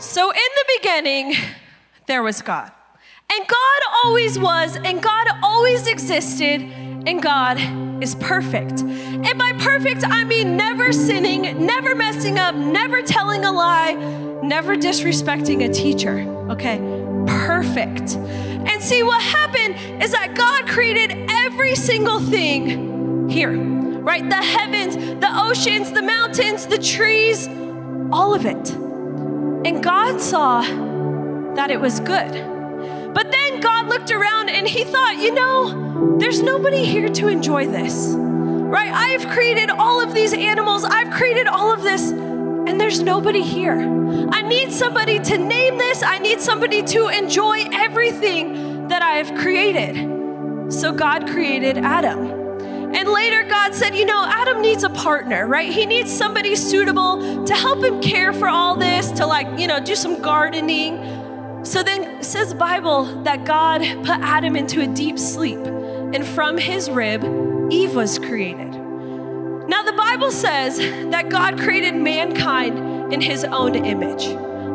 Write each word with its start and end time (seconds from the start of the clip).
So, 0.00 0.30
in 0.30 0.36
the 0.36 0.78
beginning, 0.78 1.34
there 2.06 2.22
was 2.22 2.40
God. 2.40 2.72
And 3.30 3.46
God 3.46 3.80
always 4.02 4.38
was, 4.38 4.74
and 4.76 5.02
God 5.02 5.28
always 5.42 5.86
existed, 5.86 6.62
and 6.62 7.22
God 7.22 7.58
is 8.02 8.14
perfect. 8.14 8.80
And 8.80 9.38
by 9.38 9.52
perfect, 9.58 10.02
I 10.04 10.24
mean 10.24 10.56
never 10.56 10.94
sinning, 10.94 11.66
never 11.66 11.94
messing 11.94 12.38
up, 12.38 12.54
never 12.54 13.02
telling 13.02 13.44
a 13.44 13.52
lie, 13.52 13.92
never 14.42 14.74
disrespecting 14.74 15.68
a 15.68 15.72
teacher. 15.72 16.20
Okay? 16.50 16.78
Perfect. 17.26 18.16
And 18.16 18.82
see, 18.82 19.02
what 19.02 19.22
happened 19.22 20.02
is 20.02 20.12
that 20.12 20.34
God 20.34 20.66
created 20.66 21.26
every 21.28 21.74
single 21.74 22.20
thing 22.20 23.28
here, 23.28 23.52
right? 23.52 24.26
The 24.26 24.36
heavens, 24.36 24.96
the 24.96 25.30
oceans, 25.30 25.92
the 25.92 26.02
mountains, 26.02 26.66
the 26.66 26.78
trees, 26.78 27.48
all 28.10 28.34
of 28.34 28.46
it. 28.46 28.89
And 29.64 29.82
God 29.82 30.20
saw 30.20 30.62
that 31.54 31.70
it 31.70 31.80
was 31.80 32.00
good. 32.00 32.32
But 33.12 33.30
then 33.30 33.60
God 33.60 33.88
looked 33.88 34.10
around 34.10 34.48
and 34.48 34.66
he 34.66 34.84
thought, 34.84 35.16
you 35.18 35.34
know, 35.34 36.16
there's 36.18 36.40
nobody 36.42 36.84
here 36.84 37.08
to 37.08 37.28
enjoy 37.28 37.66
this, 37.66 38.14
right? 38.16 38.90
I've 38.90 39.28
created 39.28 39.68
all 39.68 40.00
of 40.00 40.14
these 40.14 40.32
animals, 40.32 40.84
I've 40.84 41.12
created 41.12 41.46
all 41.46 41.72
of 41.72 41.82
this, 41.82 42.10
and 42.10 42.80
there's 42.80 43.02
nobody 43.02 43.42
here. 43.42 43.78
I 44.32 44.42
need 44.42 44.72
somebody 44.72 45.18
to 45.18 45.36
name 45.36 45.76
this, 45.76 46.02
I 46.02 46.18
need 46.18 46.40
somebody 46.40 46.82
to 46.84 47.08
enjoy 47.08 47.66
everything 47.72 48.88
that 48.88 49.02
I 49.02 49.16
have 49.16 49.38
created. 49.38 50.72
So 50.72 50.92
God 50.92 51.28
created 51.28 51.78
Adam. 51.78 52.39
And 52.92 53.08
later, 53.08 53.44
God 53.44 53.74
said, 53.74 53.94
You 53.94 54.04
know, 54.04 54.24
Adam 54.26 54.60
needs 54.60 54.82
a 54.82 54.90
partner, 54.90 55.46
right? 55.46 55.72
He 55.72 55.86
needs 55.86 56.10
somebody 56.10 56.56
suitable 56.56 57.44
to 57.44 57.54
help 57.54 57.82
him 57.84 58.00
care 58.00 58.32
for 58.32 58.48
all 58.48 58.76
this, 58.76 59.10
to 59.12 59.26
like, 59.26 59.58
you 59.58 59.66
know, 59.66 59.80
do 59.80 59.94
some 59.94 60.20
gardening. 60.20 61.64
So 61.64 61.82
then 61.82 62.22
says 62.22 62.50
the 62.50 62.54
Bible 62.56 63.04
that 63.22 63.44
God 63.44 63.82
put 64.04 64.18
Adam 64.20 64.56
into 64.56 64.80
a 64.80 64.86
deep 64.86 65.18
sleep, 65.18 65.58
and 65.58 66.26
from 66.26 66.58
his 66.58 66.90
rib, 66.90 67.22
Eve 67.70 67.94
was 67.94 68.18
created. 68.18 68.70
Now, 69.70 69.84
the 69.84 69.92
Bible 69.92 70.32
says 70.32 70.78
that 70.78 71.28
God 71.28 71.58
created 71.60 71.94
mankind 71.94 73.12
in 73.12 73.20
his 73.20 73.44
own 73.44 73.76
image. 73.76 74.26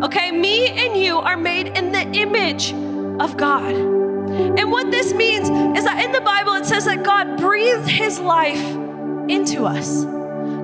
Okay, 0.06 0.32
me 0.32 0.68
and 0.68 0.96
you 0.96 1.18
are 1.18 1.36
made 1.36 1.78
in 1.78 1.92
the 1.92 2.04
image 2.14 2.72
of 3.20 3.36
God. 3.36 4.05
And 4.28 4.72
what 4.72 4.92
this 4.92 5.14
means 5.14 5.50
is 5.78 5.86
that 5.86 6.04
in 6.04 6.12
the 6.12 6.22
Bible 6.22 6.54
it 6.54 6.66
says 6.66 6.86
that 6.86 7.04
God 7.04 7.38
breathed 7.38 7.88
his 7.90 8.20
life 8.20 8.62
into 9.30 9.66
us. 9.66 10.06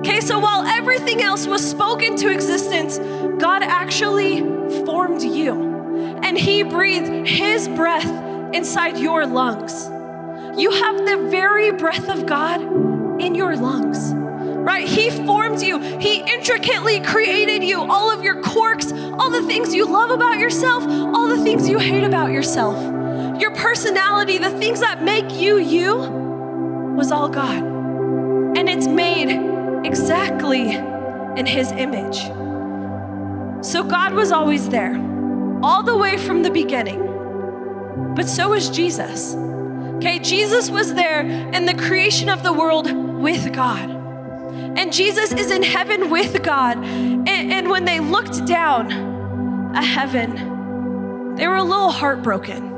Okay, 0.00 0.20
so 0.20 0.38
while 0.38 0.64
everything 0.66 1.22
else 1.22 1.46
was 1.46 1.68
spoken 1.68 2.16
to 2.16 2.30
existence, 2.30 2.98
God 3.40 3.62
actually 3.62 4.40
formed 4.84 5.22
you. 5.22 6.18
And 6.22 6.36
he 6.36 6.62
breathed 6.62 7.28
his 7.28 7.68
breath 7.68 8.06
inside 8.54 8.98
your 8.98 9.26
lungs. 9.26 9.88
You 10.60 10.70
have 10.70 10.98
the 10.98 11.28
very 11.30 11.70
breath 11.72 12.08
of 12.08 12.26
God 12.26 12.60
in 13.20 13.34
your 13.34 13.56
lungs 13.56 14.12
right? 14.62 14.86
He 14.86 15.10
formed 15.10 15.60
you, 15.60 15.80
He 15.98 16.20
intricately 16.20 17.00
created 17.00 17.64
you, 17.64 17.80
all 17.80 18.12
of 18.12 18.22
your 18.22 18.42
quirks, 18.42 18.92
all 18.92 19.28
the 19.28 19.42
things 19.42 19.74
you 19.74 19.86
love 19.86 20.10
about 20.10 20.38
yourself, 20.38 20.84
all 20.84 21.26
the 21.26 21.42
things 21.42 21.68
you 21.68 21.80
hate 21.80 22.04
about 22.04 22.30
yourself 22.30 22.91
your 23.42 23.50
personality, 23.56 24.38
the 24.38 24.56
things 24.58 24.78
that 24.80 25.02
make 25.02 25.34
you 25.34 25.58
you, 25.58 25.96
was 26.96 27.10
all 27.10 27.28
God. 27.28 27.58
And 28.56 28.68
it's 28.68 28.86
made 28.86 29.30
exactly 29.84 30.70
in 30.70 31.44
His 31.44 31.72
image. 31.72 32.22
So 33.66 33.82
God 33.82 34.14
was 34.14 34.30
always 34.30 34.68
there, 34.68 34.94
all 35.60 35.82
the 35.82 35.96
way 35.96 36.16
from 36.18 36.44
the 36.44 36.50
beginning. 36.50 37.00
But 38.14 38.28
so 38.28 38.50
was 38.50 38.70
Jesus. 38.70 39.34
Okay, 39.96 40.20
Jesus 40.20 40.70
was 40.70 40.94
there 40.94 41.22
in 41.22 41.66
the 41.66 41.74
creation 41.74 42.28
of 42.28 42.44
the 42.44 42.52
world 42.52 42.92
with 42.92 43.52
God. 43.52 43.90
And 44.78 44.92
Jesus 44.92 45.32
is 45.32 45.50
in 45.50 45.64
heaven 45.64 46.10
with 46.10 46.44
God. 46.44 46.76
And, 46.78 47.28
and 47.28 47.68
when 47.68 47.86
they 47.86 47.98
looked 47.98 48.46
down 48.46 49.74
at 49.74 49.82
heaven, 49.82 51.34
they 51.34 51.48
were 51.48 51.56
a 51.56 51.64
little 51.64 51.90
heartbroken 51.90 52.71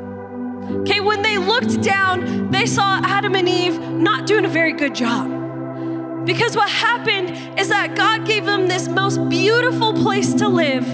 Okay, 0.71 1.01
when 1.01 1.23
they 1.23 1.39
looked 1.39 1.83
down, 1.83 2.51
they 2.51 2.67
saw 2.67 3.01
Adam 3.05 3.35
and 3.35 3.49
Eve 3.49 3.79
not 3.79 4.27
doing 4.27 4.45
a 4.45 4.49
very 4.49 4.73
good 4.73 4.95
job. 4.95 6.25
Because 6.25 6.57
what 6.57 6.71
happened 6.71 7.59
is 7.59 7.69
that 7.69 7.95
God 7.95 8.27
gave 8.27 8.47
them 8.47 8.67
this 8.67 8.89
most 8.89 9.29
beautiful 9.29 9.93
place 9.93 10.33
to 10.35 10.49
live, 10.49 10.85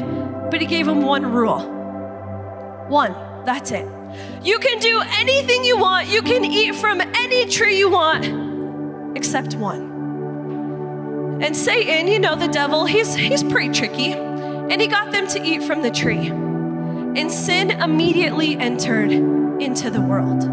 but 0.50 0.60
He 0.60 0.66
gave 0.66 0.86
them 0.86 1.02
one 1.02 1.32
rule. 1.32 1.60
One, 2.88 3.14
that's 3.44 3.70
it. 3.70 3.86
You 4.42 4.58
can 4.58 4.80
do 4.80 5.02
anything 5.18 5.64
you 5.64 5.78
want, 5.78 6.08
you 6.08 6.22
can 6.22 6.44
eat 6.44 6.74
from 6.74 7.00
any 7.00 7.46
tree 7.46 7.78
you 7.78 7.90
want, 7.90 9.16
except 9.16 9.54
one. 9.54 11.38
And 11.40 11.56
Satan, 11.56 12.08
you 12.08 12.18
know, 12.18 12.34
the 12.34 12.48
devil, 12.48 12.86
he's, 12.86 13.14
he's 13.14 13.44
pretty 13.44 13.72
tricky, 13.72 14.12
and 14.12 14.80
he 14.80 14.88
got 14.88 15.12
them 15.12 15.28
to 15.28 15.42
eat 15.42 15.62
from 15.62 15.82
the 15.82 15.90
tree. 15.90 16.26
And 16.26 17.30
sin 17.30 17.70
immediately 17.70 18.56
entered 18.56 19.39
into 19.60 19.90
the 19.90 20.00
world. 20.00 20.44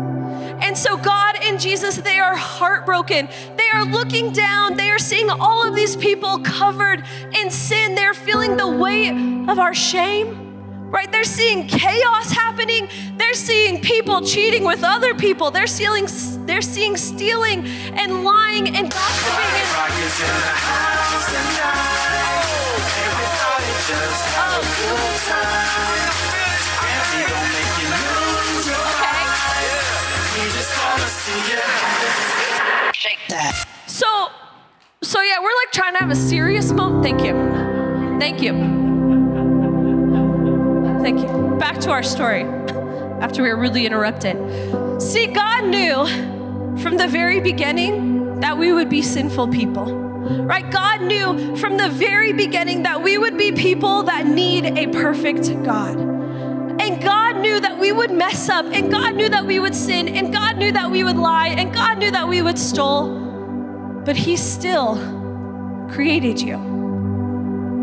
And 0.62 0.78
so, 0.78 0.98
God 0.98 1.38
and 1.44 1.60
Jesus, 1.60 1.98
they 1.98 2.20
are 2.20 2.36
heartbroken. 2.36 3.30
They 3.56 3.70
are 3.74 3.86
looking 3.86 4.32
down. 4.32 4.76
They 4.76 4.90
are 4.90 5.00
seeing 5.00 5.30
all 5.30 5.68
of 5.68 5.76
these 5.76 5.96
people 5.96 6.40
covered 6.40 7.04
in 7.34 7.52
sin. 7.52 7.96
They're 7.96 8.14
feeling 8.14 8.58
the 8.58 8.68
weight 8.68 9.12
of 9.50 9.60
our 9.60 9.74
shame 9.74 10.48
right? 10.90 11.12
They're 11.12 11.24
seeing 11.26 11.68
chaos 11.68 12.32
happening. 12.32 12.88
They're 13.18 13.34
seeing 13.34 13.82
people 13.82 14.22
cheating 14.22 14.64
with 14.64 14.84
other 14.84 15.14
people. 15.14 15.52
They're 15.52 15.68
seeing, 15.68 16.08
they're 16.46 16.62
seeing 16.62 16.96
stealing 16.96 17.68
and 17.68 18.24
lying 18.24 18.74
and 18.76 18.90
gossiping. 18.90 19.34
And- 19.36 19.68
oh. 25.30 25.67
That. 33.30 33.68
So, 33.88 34.30
so 35.02 35.22
yeah, 35.22 35.40
we're 35.40 35.46
like 35.46 35.72
trying 35.72 35.94
to 35.94 36.00
have 36.00 36.12
a 36.12 36.16
serious 36.16 36.72
moment. 36.72 37.04
Thank 37.04 37.24
you. 37.24 37.34
Thank 38.20 38.42
you. 38.42 38.54
Thank 41.02 41.20
you. 41.22 41.58
Back 41.58 41.80
to 41.82 41.92
our 41.92 42.04
story 42.04 42.44
after 43.22 43.44
we 43.44 43.50
were 43.50 43.58
rudely 43.58 43.86
interrupted. 43.86 44.38
See, 45.02 45.28
God 45.28 45.66
knew 45.66 46.06
from 46.78 46.98
the 46.98 47.08
very 47.08 47.40
beginning 47.40 48.40
that 48.40 48.58
we 48.58 48.74
would 48.74 48.90
be 48.90 49.02
sinful 49.02 49.50
people. 49.50 49.86
Right? 49.86 50.70
God 50.70 51.02
knew 51.04 51.56
from 51.56 51.78
the 51.78 51.90
very 51.90 52.34
beginning 52.34 52.84
that 52.84 53.02
we 53.02 53.18
would 53.18 53.38
be 53.38 53.52
people 53.54 54.04
that 54.04 54.26
need 54.26 54.66
a 54.78 54.88
perfect 54.88 55.48
God. 55.64 56.07
We 57.88 57.94
would 57.94 58.12
mess 58.12 58.50
up, 58.50 58.66
and 58.66 58.92
God 58.92 59.16
knew 59.16 59.30
that 59.30 59.46
we 59.46 59.60
would 59.60 59.74
sin, 59.74 60.10
and 60.10 60.34
God 60.34 60.58
knew 60.58 60.74
that 60.74 60.92
we 60.92 61.06
would 61.06 61.16
lie, 61.16 61.48
and 61.48 61.74
God 61.74 62.00
knew 62.00 62.12
that 62.12 62.28
we 62.28 62.42
would 62.42 62.60
stole. 62.60 63.08
But 64.04 64.18
He 64.18 64.36
still 64.36 64.98
created 65.90 66.42
you. 66.42 66.56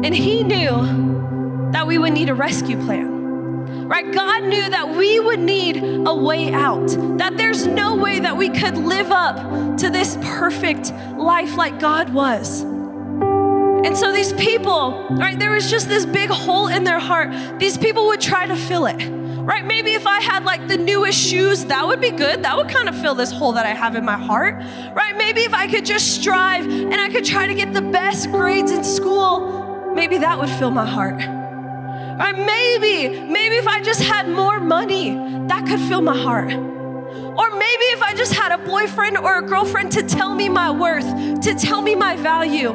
And 0.04 0.15
He 0.15 0.42
knew 0.42 1.70
that 1.72 1.87
we 1.87 1.97
would 1.97 2.12
need 2.12 2.28
a 2.28 2.34
rescue 2.34 2.76
plan. 2.84 3.88
Right? 3.88 4.12
God 4.12 4.44
knew 4.44 4.69
that 4.69 4.94
we 4.94 5.20
would 5.20 5.41
need 5.41 5.82
a 5.82 6.15
way 6.15 6.53
out, 6.53 6.88
that 7.16 7.38
there's 7.38 7.66
no 7.66 7.97
way 7.97 8.21
that 8.21 8.36
we 8.36 8.50
could 8.50 8.76
live 8.76 9.10
up 9.10 9.78
to 9.78 9.88
this 9.88 10.19
perfect 10.21 10.92
life 11.16 11.56
like 11.56 11.81
God 11.81 12.12
was. 12.12 12.60
And 12.60 13.97
so 13.97 14.12
these 14.12 14.34
people, 14.34 15.06
right, 15.12 15.38
there 15.38 15.53
was 15.53 15.71
just 15.71 15.88
this 15.88 16.04
big 16.04 16.28
hole 16.28 16.69
in 16.69 16.84
their 16.84 16.98
heart. 16.98 17.59
These 17.59 17.78
people 17.78 18.09
would 18.09 18.21
try 18.21 18.47
to 18.47 18.54
fill 18.54 18.84
it. 18.84 19.23
Right? 19.45 19.65
Maybe 19.65 19.93
if 19.93 20.07
I 20.07 20.21
had 20.21 20.45
like 20.45 20.69
the 20.69 20.79
newest 20.79 21.19
shoes, 21.19 21.67
that 21.67 21.87
would 21.87 22.01
be 22.01 22.11
good. 22.11 22.43
That 22.45 22.57
would 22.57 22.69
kind 22.69 22.89
of 22.89 22.99
fill 22.99 23.15
this 23.15 23.31
hole 23.31 23.53
that 23.53 23.67
I 23.67 23.75
have 23.75 23.95
in 23.95 24.05
my 24.05 24.17
heart. 24.17 24.55
Right? 24.95 25.15
Maybe 25.17 25.43
if 25.43 25.53
I 25.53 25.67
could 25.67 25.85
just 25.85 26.15
strive 26.15 26.67
and 26.67 26.95
I 26.95 27.11
could 27.11 27.27
try 27.27 27.47
to 27.47 27.55
get 27.55 27.75
the 27.75 27.83
best 27.83 28.31
grades 28.31 28.71
in 28.71 28.83
school, 28.83 29.93
maybe 29.95 30.17
that 30.19 30.39
would 30.39 30.49
fill 30.49 30.71
my 30.71 30.87
heart. 30.87 31.17
Right? 31.17 32.39
Maybe, 32.39 33.21
maybe 33.21 33.57
if 33.57 33.67
I 33.67 33.83
just 33.83 34.03
had 34.03 34.29
more 34.29 34.61
money, 34.61 35.15
that 35.49 35.67
could 35.67 35.81
fill 35.81 36.01
my 36.01 36.17
heart. 36.17 36.53
Or 36.53 37.51
maybe 37.51 37.85
if 37.93 38.03
I 38.03 38.15
just 38.15 38.33
had 38.33 38.53
a 38.53 38.59
boyfriend 38.59 39.19
or 39.19 39.39
a 39.39 39.43
girlfriend 39.43 39.93
to 39.93 40.03
tell 40.03 40.35
me 40.35 40.49
my 40.49 40.71
worth, 40.71 41.41
to 41.43 41.55
tell 41.55 41.83
me 41.83 41.95
my 41.95 42.17
value, 42.17 42.73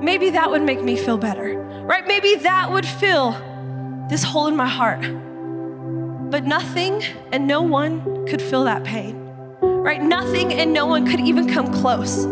maybe 0.00 0.30
that 0.30 0.48
would 0.48 0.62
make 0.62 0.82
me 0.82 0.96
feel 0.96 1.18
better, 1.18 1.58
right? 1.58 2.06
Maybe 2.06 2.36
that 2.36 2.70
would 2.70 2.86
fill 2.86 3.32
this 4.08 4.22
hole 4.22 4.46
in 4.46 4.54
my 4.54 4.68
heart. 4.68 5.04
But 6.30 6.44
nothing 6.44 7.02
and 7.32 7.46
no 7.46 7.62
one 7.62 8.26
could 8.26 8.42
fill 8.42 8.64
that 8.64 8.84
pain, 8.84 9.16
right? 9.60 10.02
Nothing 10.02 10.52
and 10.52 10.74
no 10.74 10.84
one 10.84 11.06
could 11.06 11.20
even 11.20 11.48
come 11.48 11.72
close. 11.72 12.24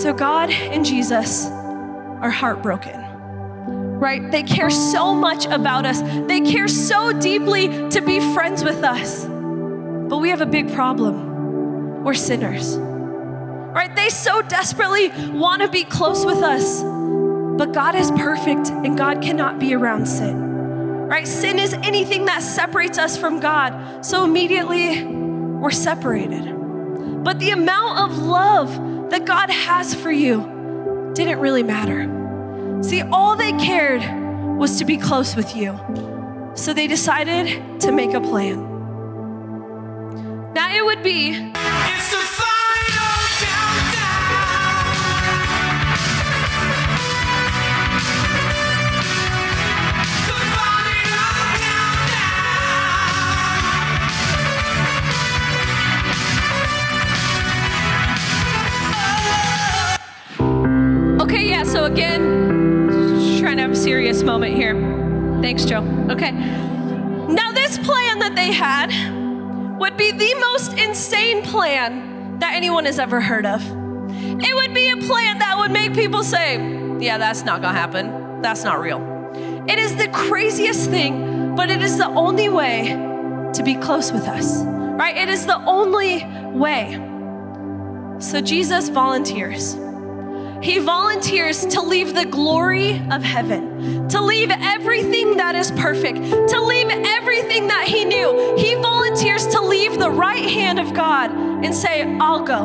So 0.00 0.12
God 0.12 0.50
and 0.50 0.84
Jesus 0.84 1.46
are 1.46 2.30
heartbroken, 2.30 3.00
right? 3.98 4.30
They 4.30 4.44
care 4.44 4.70
so 4.70 5.12
much 5.12 5.44
about 5.46 5.86
us, 5.86 6.02
they 6.28 6.40
care 6.42 6.68
so 6.68 7.12
deeply 7.12 7.88
to 7.90 8.00
be 8.00 8.20
friends 8.32 8.62
with 8.62 8.84
us. 8.84 9.24
But 9.24 10.18
we 10.18 10.28
have 10.30 10.40
a 10.40 10.46
big 10.46 10.72
problem. 10.72 12.04
We're 12.04 12.14
sinners, 12.14 12.76
right? 12.76 13.90
They 13.96 14.08
so 14.08 14.40
desperately 14.42 15.08
want 15.32 15.62
to 15.62 15.68
be 15.68 15.82
close 15.82 16.24
with 16.24 16.44
us, 16.44 16.82
but 17.58 17.72
God 17.72 17.96
is 17.96 18.12
perfect 18.12 18.68
and 18.68 18.96
God 18.96 19.20
cannot 19.20 19.58
be 19.58 19.74
around 19.74 20.06
sin 20.06 20.43
right? 21.14 21.28
Sin 21.28 21.60
is 21.60 21.72
anything 21.74 22.24
that 22.24 22.42
separates 22.42 22.98
us 22.98 23.16
from 23.16 23.38
God. 23.38 24.04
So 24.04 24.24
immediately 24.24 25.04
we're 25.04 25.70
separated. 25.70 26.52
But 27.22 27.38
the 27.38 27.50
amount 27.50 28.00
of 28.00 28.18
love 28.18 29.10
that 29.10 29.24
God 29.24 29.48
has 29.48 29.94
for 29.94 30.10
you 30.10 31.12
didn't 31.14 31.38
really 31.38 31.62
matter. 31.62 32.80
See, 32.82 33.02
all 33.02 33.36
they 33.36 33.52
cared 33.52 34.02
was 34.58 34.76
to 34.80 34.84
be 34.84 34.96
close 34.96 35.36
with 35.36 35.54
you. 35.54 35.78
So 36.56 36.74
they 36.74 36.88
decided 36.88 37.80
to 37.82 37.92
make 37.92 38.12
a 38.12 38.20
plan. 38.20 38.58
Now 40.52 40.74
it 40.74 40.84
would 40.84 41.04
be 41.04 41.30
moment 64.34 64.56
here. 64.56 64.74
Thanks, 65.40 65.64
Joe. 65.64 65.82
Okay. 66.10 66.32
Now, 66.32 67.52
this 67.52 67.78
plan 67.78 68.18
that 68.18 68.32
they 68.34 68.50
had 68.52 68.88
would 69.78 69.96
be 69.96 70.10
the 70.10 70.34
most 70.34 70.76
insane 70.76 71.42
plan 71.42 72.40
that 72.40 72.54
anyone 72.54 72.84
has 72.84 72.98
ever 72.98 73.20
heard 73.20 73.46
of. 73.46 73.62
It 74.10 74.54
would 74.56 74.74
be 74.74 74.90
a 74.90 74.96
plan 74.96 75.38
that 75.38 75.56
would 75.58 75.70
make 75.70 75.94
people 75.94 76.24
say, 76.24 76.56
Yeah, 76.98 77.18
that's 77.18 77.44
not 77.44 77.62
gonna 77.62 77.78
happen. 77.78 78.42
That's 78.42 78.64
not 78.64 78.80
real. 78.80 79.00
It 79.68 79.78
is 79.78 79.94
the 79.94 80.08
craziest 80.08 80.90
thing, 80.90 81.54
but 81.54 81.70
it 81.70 81.80
is 81.80 81.96
the 81.96 82.08
only 82.08 82.48
way 82.48 82.88
to 83.54 83.62
be 83.62 83.76
close 83.76 84.10
with 84.10 84.26
us, 84.26 84.64
right? 84.64 85.16
It 85.16 85.28
is 85.28 85.46
the 85.46 85.64
only 85.64 86.26
way. 86.50 86.94
So 88.18 88.40
Jesus 88.40 88.88
volunteers. 88.88 89.76
He 90.64 90.78
volunteers 90.78 91.66
to 91.66 91.82
leave 91.82 92.14
the 92.14 92.24
glory 92.24 92.98
of 93.10 93.22
heaven, 93.22 94.08
to 94.08 94.20
leave 94.22 94.50
everything 94.50 95.36
that 95.36 95.54
is 95.54 95.70
perfect, 95.72 96.16
to 96.16 96.60
leave 96.62 96.88
everything 96.88 97.66
that 97.68 97.86
he 97.86 98.06
knew. 98.06 98.54
He 98.56 98.74
volunteers 98.76 99.46
to 99.48 99.60
leave 99.60 99.98
the 99.98 100.10
right 100.10 100.42
hand 100.42 100.80
of 100.80 100.94
God 100.94 101.30
and 101.30 101.74
say, 101.74 102.02
I'll 102.18 102.44
go. 102.44 102.64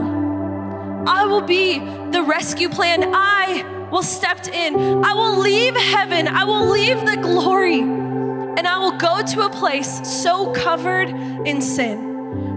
I 1.08 1.26
will 1.26 1.42
be 1.42 1.80
the 2.12 2.24
rescue 2.24 2.70
plan. 2.70 3.14
I 3.14 3.66
will 3.92 4.04
step 4.04 4.48
in. 4.48 5.04
I 5.04 5.14
will 5.14 5.38
leave 5.38 5.76
heaven. 5.76 6.30
I 6.30 6.46
will 6.46 6.70
leave 6.70 7.06
the 7.06 7.18
glory. 7.18 7.82
And 7.82 8.66
I 8.66 8.78
will 8.78 8.98
go 8.98 9.22
to 9.22 9.42
a 9.42 9.50
place 9.50 10.22
so 10.22 10.54
covered 10.54 11.10
in 11.46 11.62
sin. 11.62 12.09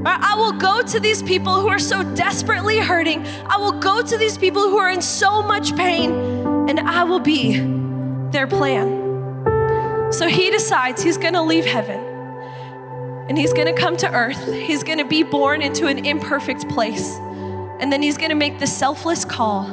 I 0.04 0.34
will 0.36 0.52
go 0.52 0.82
to 0.82 1.00
these 1.00 1.22
people 1.22 1.60
who 1.60 1.68
are 1.68 1.78
so 1.78 2.02
desperately 2.14 2.78
hurting. 2.78 3.24
I 3.46 3.56
will 3.58 3.72
go 3.72 4.02
to 4.02 4.16
these 4.18 4.36
people 4.36 4.62
who 4.62 4.78
are 4.78 4.90
in 4.90 5.02
so 5.02 5.42
much 5.42 5.76
pain, 5.76 6.12
and 6.68 6.80
I 6.80 7.04
will 7.04 7.20
be 7.20 7.58
their 8.30 8.46
plan. 8.46 10.10
So 10.12 10.26
he 10.28 10.50
decides 10.50 11.02
he's 11.02 11.18
gonna 11.18 11.42
leave 11.42 11.64
heaven 11.64 12.00
and 13.28 13.38
he's 13.38 13.52
gonna 13.52 13.72
come 13.72 13.96
to 13.98 14.12
earth. 14.12 14.52
He's 14.52 14.82
gonna 14.82 15.06
be 15.06 15.22
born 15.22 15.62
into 15.62 15.86
an 15.86 16.04
imperfect 16.04 16.68
place, 16.68 17.16
and 17.80 17.92
then 17.92 18.02
he's 18.02 18.18
gonna 18.18 18.34
make 18.34 18.58
the 18.58 18.66
selfless 18.66 19.24
call 19.24 19.64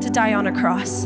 to 0.00 0.10
die 0.10 0.34
on 0.34 0.46
a 0.46 0.52
cross. 0.52 1.04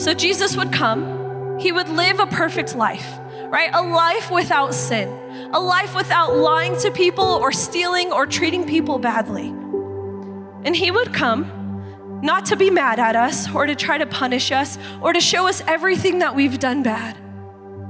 So 0.00 0.14
Jesus 0.14 0.56
would 0.56 0.72
come, 0.72 1.58
he 1.58 1.72
would 1.72 1.88
live 1.88 2.20
a 2.20 2.26
perfect 2.26 2.74
life, 2.74 3.18
right? 3.50 3.70
A 3.72 3.82
life 3.82 4.30
without 4.30 4.74
sin, 4.74 5.08
a 5.52 5.60
life 5.60 5.94
without 5.94 6.36
lying 6.36 6.76
to 6.78 6.90
people 6.90 7.24
or 7.24 7.52
stealing 7.52 8.12
or 8.12 8.26
treating 8.26 8.66
people 8.66 8.98
badly. 8.98 9.48
And 10.64 10.74
he 10.74 10.90
would 10.90 11.12
come 11.12 12.20
not 12.22 12.46
to 12.46 12.56
be 12.56 12.70
mad 12.70 12.98
at 12.98 13.16
us 13.16 13.52
or 13.54 13.66
to 13.66 13.74
try 13.74 13.98
to 13.98 14.06
punish 14.06 14.50
us 14.50 14.78
or 15.02 15.12
to 15.12 15.20
show 15.20 15.46
us 15.46 15.62
everything 15.66 16.20
that 16.20 16.34
we've 16.34 16.58
done 16.58 16.82
bad, 16.82 17.16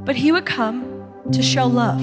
but 0.05 0.17
he 0.17 0.33
would 0.33 0.45
come 0.45 1.09
to 1.33 1.43
show 1.43 1.67
love. 1.67 2.01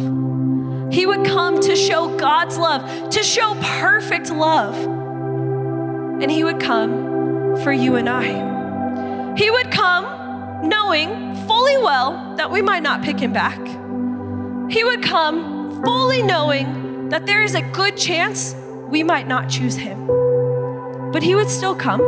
He 0.94 1.06
would 1.06 1.26
come 1.26 1.60
to 1.62 1.76
show 1.76 2.18
God's 2.18 2.58
love, 2.58 3.10
to 3.12 3.24
show 3.24 3.56
perfect 3.62 4.32
love. 4.32 4.76
And 6.22 6.30
he 6.30 6.44
would 6.44 6.60
come 6.60 7.58
for 7.64 7.72
you 7.72 7.96
and 7.96 8.10
I. 8.10 9.36
He 9.36 9.50
would 9.50 9.72
come 9.72 10.21
knowing 10.64 11.36
fully 11.48 11.78
well 11.78 12.36
that 12.38 12.50
we 12.52 12.62
might 12.62 12.84
not 12.84 13.02
pick 13.02 13.20
him 13.20 13.34
back. 13.34 13.60
He 14.72 14.84
would 14.84 15.04
come 15.04 15.84
fully 15.84 16.22
knowing 16.22 17.10
that 17.10 17.26
there 17.26 17.44
is 17.44 17.56
a 17.56 17.62
good 17.62 17.98
chance 17.98 18.56
we 18.90 19.04
might 19.04 19.28
not 19.28 19.50
choose 19.50 19.76
him. 19.76 20.08
But 21.12 21.24
he 21.24 21.36
would 21.36 21.50
still 21.50 21.76
come. 21.76 22.00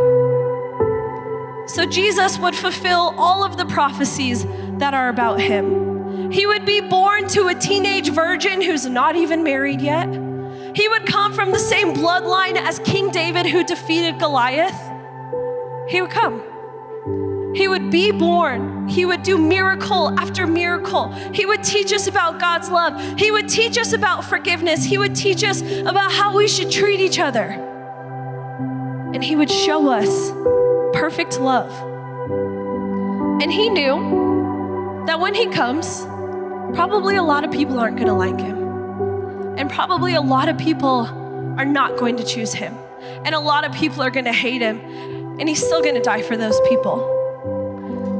So 1.67 1.85
Jesus 1.85 2.38
would 2.39 2.55
fulfill 2.55 3.13
all 3.17 3.44
of 3.44 3.57
the 3.57 3.65
prophecies 3.65 4.45
that 4.77 4.94
are 4.94 5.09
about 5.09 5.39
him. 5.39 6.31
He 6.31 6.45
would 6.45 6.65
be 6.65 6.81
born 6.81 7.27
to 7.29 7.47
a 7.47 7.55
teenage 7.55 8.09
virgin 8.09 8.61
who's 8.61 8.85
not 8.85 9.15
even 9.15 9.44
married 9.44 9.81
yet. 9.81 10.07
He 10.75 10.88
would 10.88 11.05
come 11.05 11.33
from 11.33 11.51
the 11.51 11.59
same 11.59 11.94
bloodline 11.94 12.55
as 12.55 12.79
King 12.79 13.11
David 13.11 13.45
who 13.45 13.63
defeated 13.63 14.19
Goliath. 14.19 14.79
He 15.89 16.01
would 16.01 16.11
come. 16.11 16.44
He 17.55 17.67
would 17.67 17.91
be 17.91 18.11
born. 18.11 18.88
He 18.88 19.05
would 19.05 19.23
do 19.23 19.38
miracle 19.38 20.17
after 20.19 20.47
miracle. 20.47 21.11
He 21.33 21.45
would 21.45 21.63
teach 21.63 21.94
us 21.94 22.07
about 22.07 22.39
God's 22.39 22.69
love. 22.69 23.19
He 23.19 23.29
would 23.31 23.47
teach 23.47 23.77
us 23.77 23.94
about 23.94 24.25
forgiveness. 24.25 24.83
He 24.83 24.97
would 24.97 25.15
teach 25.15 25.44
us 25.44 25.61
about 25.61 26.11
how 26.11 26.35
we 26.35 26.47
should 26.47 26.71
treat 26.71 27.00
each 27.00 27.19
other. 27.19 27.50
And 29.13 29.23
He 29.23 29.35
would 29.35 29.51
show 29.51 29.89
us 29.89 30.31
perfect 30.94 31.39
love. 31.39 31.71
And 33.41 33.51
He 33.51 33.69
knew 33.69 35.03
that 35.05 35.19
when 35.19 35.35
He 35.35 35.47
comes, 35.47 36.01
probably 36.75 37.17
a 37.17 37.23
lot 37.23 37.44
of 37.44 37.51
people 37.51 37.79
aren't 37.79 37.98
going 37.98 38.07
to 38.07 38.13
like 38.13 38.39
Him. 38.39 38.57
And 39.57 39.69
probably 39.69 40.15
a 40.15 40.22
lot 40.22 40.50
of 40.50 40.57
people 40.57 41.05
are 41.57 41.65
not 41.65 41.98
going 41.98 42.17
to 42.17 42.24
choose 42.24 42.53
Him. 42.53 42.75
And 43.25 43.36
a 43.36 43.39
lot 43.39 43.63
of 43.63 43.74
people 43.74 44.01
are 44.01 44.10
going 44.10 44.25
to 44.25 44.33
hate 44.33 44.62
Him. 44.62 44.79
And 45.39 45.48
He's 45.48 45.63
still 45.63 45.83
going 45.83 45.95
to 45.95 46.01
die 46.01 46.24
for 46.24 46.36
those 46.36 46.60
people. 46.67 47.22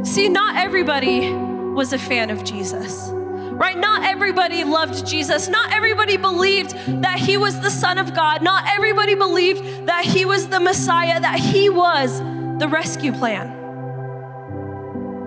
See, 0.04 0.28
not 0.28 0.58
everybody 0.58 1.32
was 1.32 1.94
a 1.94 1.98
fan 1.98 2.30
of 2.30 2.44
Jesus, 2.44 3.10
right? 3.12 3.78
Not 3.78 4.04
everybody 4.04 4.66
loved 4.66 5.08
Jesus. 5.08 5.48
Not 5.48 5.72
everybody 5.72 6.18
believed 6.18 6.72
that 7.02 7.20
he 7.20 7.38
was 7.38 7.62
the 7.62 7.70
Son 7.72 7.98
of 7.98 8.14
God. 8.14 8.42
Not 8.42 8.66
everybody 8.68 9.16
believed 9.16 9.88
that 9.88 10.04
he 10.04 10.26
was 10.26 10.50
the 10.50 10.60
Messiah, 10.60 11.22
that 11.22 11.40
he 11.40 11.70
was 11.70 12.20
the 12.60 12.68
rescue 12.70 13.14
plan. 13.14 13.62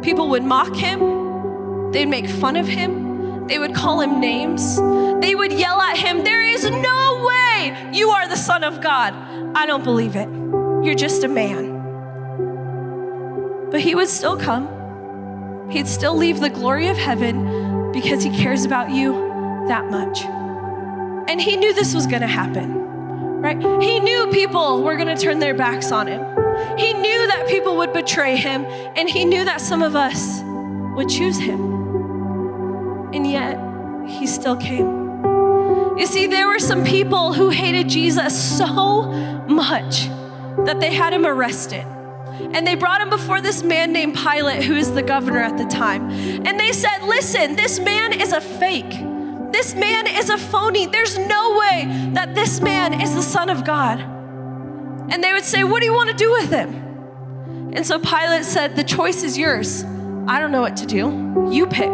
People 0.03 0.29
would 0.29 0.45
mock 0.45 0.77
him, 0.77 1.91
they'd 1.93 2.07
make 2.07 2.29
fun 2.29 2.57
of 2.57 2.69
him, 2.69 3.47
they 3.47 3.59
would 3.59 3.75
call 3.75 4.03
him 4.03 4.21
names, 4.21 4.77
they 5.23 5.35
would 5.35 5.53
yell 5.53 5.81
at 5.81 5.97
him, 5.97 6.23
There 6.23 6.43
is 6.43 6.65
no 6.65 7.27
way 7.27 7.91
you 7.95 8.11
are 8.11 8.29
the 8.29 8.37
Son 8.37 8.63
of 8.63 8.83
God. 8.83 9.15
I 9.57 9.65
don't 9.65 9.85
believe 9.85 10.17
it. 10.17 10.29
You're 10.85 10.95
just 10.95 11.25
a 11.25 11.29
man. 11.29 11.76
But 13.77 13.83
he 13.83 13.95
would 13.95 14.09
still 14.09 14.39
come. 14.39 15.69
He'd 15.71 15.87
still 15.87 16.17
leave 16.17 16.41
the 16.41 16.49
glory 16.49 16.89
of 16.89 16.97
heaven 16.97 17.93
because 17.93 18.23
he 18.23 18.31
cares 18.31 18.65
about 18.65 18.89
you 18.91 19.13
that 19.69 19.91
much. 19.91 20.25
And 21.29 21.39
he 21.39 21.59
knew 21.59 21.75
this 21.75 21.95
was 21.95 22.07
going 22.07 22.23
to 22.23 22.27
happen, 22.27 22.73
right? 23.43 23.59
He 23.83 24.01
knew 24.01 24.29
people 24.29 24.83
were 24.83 24.97
going 24.97 25.15
to 25.15 25.23
turn 25.23 25.41
their 25.41 25.53
backs 25.53 25.93
on 25.93 26.07
him. 26.07 26.23
He 26.79 26.95
knew 26.95 27.27
that 27.27 27.49
people 27.49 27.77
would 27.77 27.93
betray 27.93 28.39
him, 28.39 28.65
and 28.65 29.11
he 29.11 29.27
knew 29.27 29.45
that 29.45 29.61
some 29.61 29.83
of 29.83 29.95
us 29.95 30.41
would 30.97 31.11
choose 31.11 31.39
him. 31.39 31.61
And 33.13 33.31
yet, 33.31 33.61
he 34.09 34.27
still 34.27 34.57
came. 34.57 35.99
You 35.99 36.07
see, 36.07 36.27
there 36.29 36.49
were 36.49 36.61
some 36.61 36.83
people 36.83 37.35
who 37.35 37.51
hated 37.51 37.91
Jesus 37.91 38.57
so 38.57 39.03
much 39.47 40.07
that 40.65 40.81
they 40.81 40.95
had 40.95 41.13
him 41.13 41.27
arrested. 41.27 41.85
And 42.39 42.67
they 42.67 42.75
brought 42.75 43.01
him 43.01 43.11
before 43.11 43.41
this 43.41 43.63
man 43.63 43.93
named 43.93 44.17
Pilate, 44.17 44.63
who 44.63 44.75
is 44.77 44.93
the 44.93 45.03
governor 45.03 45.41
at 45.41 45.57
the 45.57 45.65
time. 45.65 46.11
And 46.47 46.59
they 46.59 46.73
said, 46.73 47.03
Listen, 47.03 47.57
this 47.57 47.79
man 47.79 48.13
is 48.13 48.33
a 48.33 48.41
fake. 48.41 48.91
This 49.53 49.75
man 49.75 50.07
is 50.07 50.29
a 50.31 50.39
phony. 50.39 50.87
There's 50.87 51.19
no 51.19 51.59
way 51.59 52.11
that 52.13 52.35
this 52.35 52.61
man 52.61 53.01
is 53.01 53.15
the 53.15 53.23
Son 53.23 53.49
of 53.49 53.65
God. 53.65 54.01
And 54.01 55.23
they 55.23 55.33
would 55.33 55.45
say, 55.45 55.65
What 55.65 55.81
do 55.81 55.87
you 55.87 55.95
want 55.95 56.11
to 56.11 56.17
do 56.17 56.31
with 56.33 56.51
him? 56.51 57.73
And 57.75 57.87
so 57.87 57.99
Pilate 57.99 58.45
said, 58.45 58.77
The 58.77 58.85
choice 58.85 59.23
is 59.23 59.37
yours. 59.39 59.85
I 60.29 60.39
don't 60.39 60.51
know 60.51 60.63
what 60.63 60.77
to 60.79 60.87
do. 60.87 61.49
You 61.51 61.67
pick. 61.67 61.91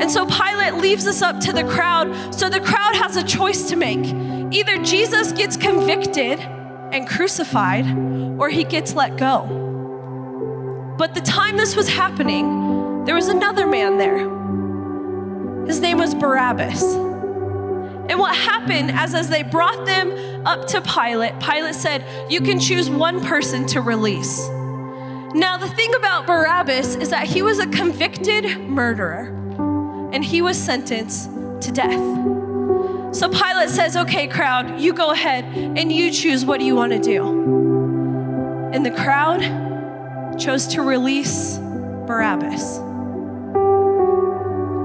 And 0.00 0.10
so 0.10 0.26
Pilate 0.26 0.74
leaves 0.74 1.06
us 1.06 1.22
up 1.22 1.38
to 1.40 1.52
the 1.52 1.64
crowd. 1.64 2.34
So 2.34 2.48
the 2.50 2.60
crowd 2.60 2.96
has 2.96 3.16
a 3.16 3.22
choice 3.22 3.68
to 3.70 3.76
make. 3.76 4.04
Either 4.52 4.78
Jesus 4.82 5.32
gets 5.32 5.56
convicted 5.56 6.40
and 6.94 7.08
crucified, 7.08 7.84
or 8.38 8.48
he 8.48 8.62
gets 8.62 8.94
let 8.94 9.16
go. 9.16 10.94
But 10.96 11.14
the 11.14 11.20
time 11.20 11.56
this 11.56 11.74
was 11.74 11.88
happening, 11.88 13.04
there 13.04 13.16
was 13.16 13.26
another 13.26 13.66
man 13.66 13.98
there. 13.98 14.18
His 15.66 15.80
name 15.80 15.98
was 15.98 16.14
Barabbas. 16.14 16.82
And 18.08 18.18
what 18.18 18.36
happened 18.36 18.92
as 18.92 19.12
as 19.14 19.28
they 19.28 19.42
brought 19.42 19.86
them 19.86 20.46
up 20.46 20.66
to 20.68 20.80
Pilate, 20.82 21.40
Pilate 21.40 21.74
said, 21.74 22.04
"You 22.30 22.40
can 22.40 22.60
choose 22.60 22.88
one 22.88 23.24
person 23.24 23.66
to 23.68 23.80
release." 23.80 24.48
Now 25.34 25.56
the 25.56 25.68
thing 25.68 25.94
about 25.96 26.26
Barabbas 26.26 26.94
is 26.96 27.08
that 27.10 27.26
he 27.26 27.42
was 27.42 27.58
a 27.58 27.66
convicted 27.66 28.60
murderer 28.68 29.32
and 30.12 30.24
he 30.24 30.42
was 30.42 30.56
sentenced 30.56 31.28
to 31.62 31.72
death. 31.72 32.43
So 33.14 33.28
Pilate 33.28 33.70
says, 33.70 33.96
"Okay, 33.96 34.26
crowd, 34.26 34.80
you 34.80 34.92
go 34.92 35.10
ahead 35.10 35.44
and 35.44 35.90
you 35.90 36.10
choose 36.10 36.44
what 36.44 36.60
you 36.60 36.74
want 36.74 36.92
to 36.92 36.98
do." 36.98 38.70
And 38.72 38.84
the 38.84 38.90
crowd 38.90 39.40
chose 40.38 40.66
to 40.68 40.82
release 40.82 41.58
Barabbas 42.06 42.80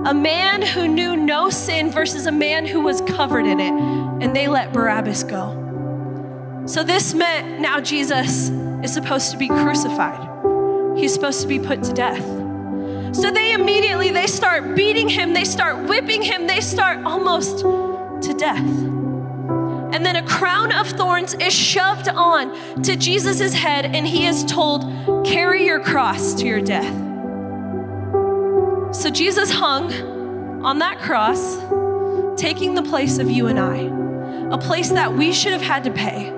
a 0.05 0.13
man 0.13 0.63
who 0.63 0.88
knew 0.88 1.15
no 1.15 1.51
sin 1.51 1.91
versus 1.91 2.25
a 2.25 2.31
man 2.31 2.65
who 2.65 2.81
was 2.81 3.00
covered 3.01 3.45
in 3.45 3.59
it, 3.59 3.71
and 4.24 4.36
they 4.36 4.48
let 4.48 4.74
Barabbas 4.74 5.24
go. 5.24 6.63
So 6.65 6.83
this 6.83 7.13
meant 7.13 7.59
now 7.59 7.79
Jesus 7.79 8.50
is 8.83 8.91
supposed 8.91 9.31
to 9.31 9.38
be 9.38 9.48
crucified. 9.48 10.27
He's 10.98 11.13
supposed 11.13 11.41
to 11.41 11.48
be 11.48 11.59
put 11.59 11.83
to 11.83 11.93
death. 11.93 12.25
So 13.15 13.29
they 13.29 13.53
immediately 13.53 14.09
they 14.09 14.25
start 14.25 14.75
beating 14.75 15.09
him, 15.09 15.33
they 15.33 15.43
start 15.43 15.88
whipping 15.88 16.24
him, 16.24 16.48
they 16.48 16.62
start 16.62 17.03
almost 17.05 17.63
to 18.21 18.33
death. 18.33 18.65
And 19.91 20.05
then 20.05 20.15
a 20.15 20.25
crown 20.25 20.71
of 20.71 20.88
thorns 20.88 21.33
is 21.33 21.53
shoved 21.53 22.07
on 22.07 22.81
to 22.83 22.95
Jesus' 22.95 23.53
head, 23.53 23.85
and 23.85 24.07
he 24.07 24.25
is 24.25 24.45
told, 24.45 24.83
Carry 25.25 25.65
your 25.65 25.79
cross 25.79 26.33
to 26.35 26.45
your 26.45 26.61
death. 26.61 26.93
So 28.95 29.09
Jesus 29.09 29.49
hung 29.51 29.91
on 30.63 30.79
that 30.79 30.99
cross, 30.99 31.57
taking 32.39 32.75
the 32.75 32.83
place 32.83 33.17
of 33.17 33.29
you 33.29 33.47
and 33.47 33.59
I, 33.59 33.77
a 34.53 34.57
place 34.57 34.89
that 34.89 35.13
we 35.13 35.33
should 35.33 35.53
have 35.53 35.61
had 35.61 35.83
to 35.85 35.91
pay 35.91 36.29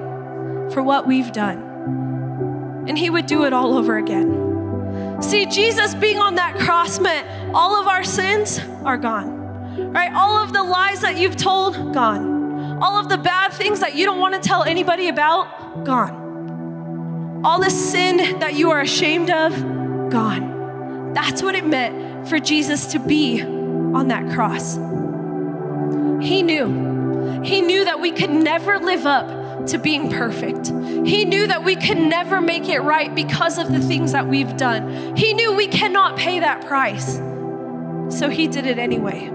for 0.72 0.82
what 0.82 1.08
we've 1.08 1.32
done. 1.32 2.86
And 2.88 2.98
he 2.98 3.10
would 3.10 3.26
do 3.26 3.44
it 3.46 3.54
all 3.54 3.78
over 3.78 3.98
again. 3.98 5.22
See, 5.22 5.46
Jesus 5.46 5.94
being 5.96 6.18
on 6.18 6.36
that 6.36 6.58
cross 6.58 7.00
meant 7.00 7.28
all 7.54 7.80
of 7.80 7.88
our 7.88 8.04
sins 8.04 8.60
are 8.84 8.98
gone, 8.98 9.41
right? 9.78 10.12
All 10.14 10.44
of 10.44 10.54
the 10.54 10.64
lies 10.64 11.02
that 11.02 11.18
you've 11.18 11.38
told, 11.38 11.94
gone. 11.94 12.80
All 12.82 13.00
of 13.00 13.10
the 13.10 13.18
bad 13.18 13.54
things 13.54 13.80
that 13.80 13.96
you 13.96 14.06
don't 14.06 14.20
want 14.20 14.34
to 14.36 14.42
tell 14.42 14.64
anybody 14.64 15.08
about, 15.08 15.84
gone. 15.84 17.42
All 17.44 17.60
the 17.60 17.70
sin 17.70 18.40
that 18.40 18.56
you 18.56 18.72
are 18.72 18.82
ashamed 18.82 19.30
of, 19.30 19.54
gone. 20.10 21.14
That's 21.14 21.42
what 21.42 21.56
it 21.56 21.66
meant 21.66 22.28
for 22.28 22.40
Jesus 22.40 22.88
to 22.88 23.00
be 23.00 23.42
on 23.42 24.08
that 24.10 24.32
cross. 24.34 24.76
He 26.24 26.44
knew. 26.44 27.42
He 27.44 27.62
knew 27.62 27.86
that 27.86 28.00
we 28.00 28.12
could 28.12 28.30
never 28.30 28.78
live 28.80 29.06
up 29.06 29.68
to 29.68 29.78
being 29.78 30.12
perfect. 30.12 30.68
He 31.06 31.26
knew 31.26 31.48
that 31.48 31.64
we 31.64 31.76
could 31.76 31.98
never 31.98 32.42
make 32.42 32.70
it 32.70 32.80
right 32.80 33.14
because 33.14 33.58
of 33.58 33.72
the 33.72 33.80
things 33.80 34.12
that 34.12 34.28
we've 34.28 34.56
done. 34.58 35.16
He 35.16 35.34
knew 35.34 35.54
we 35.54 35.68
cannot 35.68 36.18
pay 36.18 36.40
that 36.40 36.66
price. 36.66 37.16
So 38.10 38.30
he 38.30 38.48
did 38.48 38.66
it 38.66 38.78
anyway. 38.78 39.32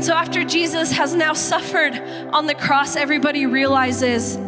And 0.00 0.06
so 0.06 0.14
after 0.14 0.44
Jesus 0.44 0.92
has 0.92 1.14
now 1.14 1.34
suffered 1.34 1.92
on 2.32 2.46
the 2.46 2.54
cross, 2.54 2.96
everybody 2.96 3.44
realizes 3.44 4.38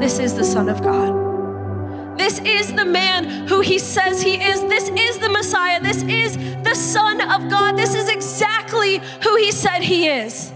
this 0.00 0.18
is 0.18 0.34
the 0.34 0.42
Son 0.42 0.68
of 0.68 0.82
God. 0.82 2.18
This 2.18 2.40
is 2.40 2.72
the 2.74 2.84
man 2.84 3.46
who 3.46 3.60
he 3.60 3.78
says 3.78 4.20
he 4.20 4.42
is. 4.42 4.60
This 4.62 4.88
is 4.88 5.18
the 5.18 5.28
Messiah. 5.28 5.80
This 5.80 6.02
is 6.02 6.36
the 6.64 6.74
Son 6.74 7.20
of 7.20 7.48
God. 7.48 7.78
This 7.78 7.94
is 7.94 8.08
exactly 8.08 8.98
who 9.22 9.36
he 9.36 9.52
said 9.52 9.82
he 9.82 10.08
is. 10.08 10.52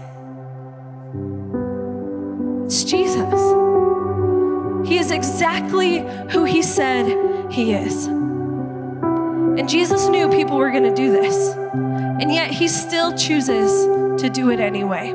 It's 2.65 2.83
Jesus. 2.83 3.39
He 4.85 4.97
is 4.97 5.11
exactly 5.11 5.99
who 6.31 6.43
he 6.43 6.63
said 6.63 7.49
he 7.49 7.71
is. 7.71 8.07
And 9.57 9.69
Jesus 9.69 10.07
knew 10.07 10.29
people 10.29 10.57
were 10.57 10.71
going 10.71 10.83
to 10.83 10.95
do 10.95 11.11
this. 11.11 11.53
And 11.53 12.33
yet 12.33 12.51
he 12.51 12.67
still 12.67 13.15
chooses 13.15 13.71
to 14.21 14.29
do 14.29 14.49
it 14.49 14.59
anyway. 14.59 15.13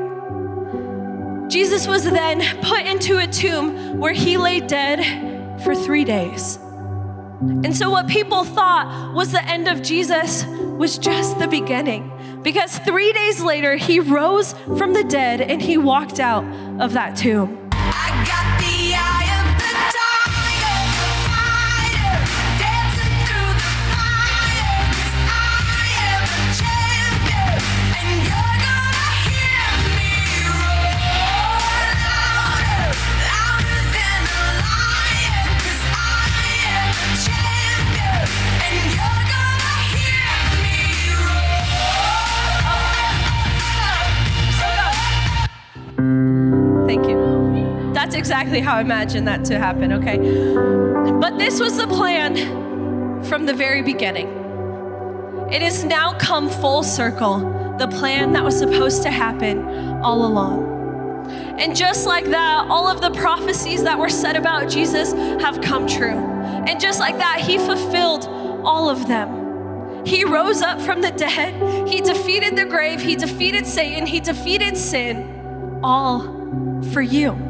Jesus 1.49 1.87
was 1.87 2.03
then 2.03 2.41
put 2.61 2.85
into 2.85 3.17
a 3.17 3.27
tomb 3.27 3.99
where 3.99 4.13
he 4.13 4.37
lay 4.37 4.59
dead 4.59 5.61
for 5.63 5.75
three 5.75 6.05
days. 6.05 6.57
And 7.41 7.75
so, 7.75 7.89
what 7.89 8.07
people 8.07 8.43
thought 8.43 9.13
was 9.13 9.31
the 9.31 9.43
end 9.43 9.67
of 9.67 9.81
Jesus 9.81 10.45
was 10.45 10.97
just 10.97 11.39
the 11.39 11.47
beginning. 11.47 12.39
Because 12.43 12.77
three 12.79 13.11
days 13.11 13.41
later, 13.41 13.75
he 13.75 13.99
rose 13.99 14.53
from 14.77 14.93
the 14.93 15.03
dead 15.03 15.41
and 15.41 15.61
he 15.61 15.77
walked 15.77 16.19
out 16.19 16.45
of 16.81 16.93
that 16.93 17.17
tomb. 17.17 17.58
Exactly 48.19 48.59
how 48.59 48.75
I 48.75 48.81
imagined 48.81 49.27
that 49.27 49.45
to 49.45 49.57
happen, 49.57 49.93
okay? 49.93 50.17
But 51.19 51.39
this 51.39 51.59
was 51.59 51.77
the 51.77 51.87
plan 51.87 53.23
from 53.23 53.45
the 53.45 53.53
very 53.53 53.81
beginning. 53.81 54.27
It 55.51 55.63
has 55.63 55.83
now 55.83 56.13
come 56.19 56.49
full 56.49 56.83
circle, 56.83 57.39
the 57.79 57.87
plan 57.87 58.33
that 58.33 58.43
was 58.43 58.57
supposed 58.57 59.01
to 59.03 59.09
happen 59.09 59.67
all 60.03 60.25
along. 60.25 60.69
And 61.59 61.75
just 61.75 62.05
like 62.05 62.25
that, 62.25 62.67
all 62.69 62.87
of 62.87 63.01
the 63.01 63.11
prophecies 63.11 63.83
that 63.83 63.97
were 63.97 64.09
said 64.09 64.35
about 64.35 64.69
Jesus 64.69 65.13
have 65.41 65.61
come 65.61 65.87
true. 65.87 66.17
And 66.67 66.79
just 66.79 66.99
like 66.99 67.17
that, 67.17 67.39
he 67.41 67.57
fulfilled 67.57 68.25
all 68.63 68.89
of 68.89 69.07
them. 69.07 70.05
He 70.05 70.23
rose 70.23 70.61
up 70.61 70.79
from 70.81 71.01
the 71.01 71.11
dead, 71.11 71.87
he 71.87 72.01
defeated 72.01 72.55
the 72.55 72.65
grave, 72.65 73.01
he 73.01 73.15
defeated 73.15 73.65
Satan, 73.65 74.05
he 74.05 74.19
defeated 74.19 74.77
sin, 74.77 75.79
all 75.83 76.21
for 76.91 77.01
you. 77.01 77.48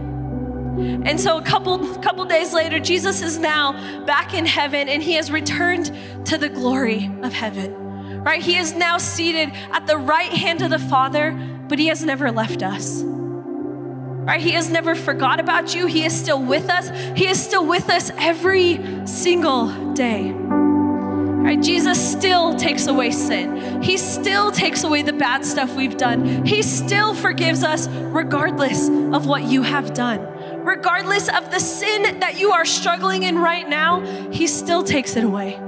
And 0.79 1.19
so 1.19 1.38
a 1.38 1.41
couple 1.41 1.79
couple 1.95 2.25
days 2.25 2.53
later 2.53 2.79
Jesus 2.79 3.21
is 3.21 3.38
now 3.38 3.74
back 4.05 4.33
in 4.33 4.45
heaven 4.45 4.88
and 4.88 5.03
he 5.03 5.13
has 5.13 5.31
returned 5.31 5.91
to 6.25 6.38
the 6.38 6.50
glory 6.50 7.12
of 7.21 7.33
heaven. 7.33 8.24
Right? 8.24 8.41
He 8.41 8.57
is 8.57 8.74
now 8.74 8.98
seated 8.98 9.51
at 9.71 9.88
the 9.88 9.98
right 9.98 10.31
hand 10.31 10.62
of 10.62 10.69
the 10.69 10.79
Father, 10.79 11.31
but 11.67 11.79
he 11.79 11.88
has 11.88 12.03
never 12.03 12.31
left 12.31 12.63
us. 12.63 13.01
Right? 13.03 14.41
He 14.41 14.51
has 14.51 14.69
never 14.69 14.93
forgot 14.93 15.39
about 15.39 15.74
you. 15.74 15.88
He 15.88 16.03
is 16.03 16.13
still 16.13 16.43
with 16.43 16.69
us. 16.69 16.89
He 17.17 17.27
is 17.27 17.41
still 17.41 17.65
with 17.65 17.89
us 17.89 18.12
every 18.17 19.07
single 19.07 19.93
day. 19.93 20.31
Right? 20.31 21.62
Jesus 21.62 22.12
still 22.12 22.55
takes 22.55 22.86
away 22.88 23.12
sin. 23.12 23.81
He 23.81 23.98
still 23.98 24.51
takes 24.51 24.83
away 24.83 25.01
the 25.01 25.13
bad 25.13 25.45
stuff 25.45 25.74
we've 25.75 25.98
done. 25.98 26.45
He 26.45 26.62
still 26.62 27.15
forgives 27.15 27.63
us 27.63 27.88
regardless 27.88 28.88
of 28.88 29.25
what 29.25 29.45
you 29.45 29.63
have 29.63 29.93
done. 29.93 30.27
Regardless 30.63 31.30
of 31.30 31.51
the 31.51 31.60
sin 31.60 32.20
that 32.20 32.39
you 32.39 32.51
are 32.51 32.66
struggling 32.66 33.24
in 33.24 33.38
right 33.39 33.68
now, 33.68 34.01
He 34.32 34.48
still 34.48 34.84
takes 34.84 35.16
it 35.16 35.24
away. 35.24 35.60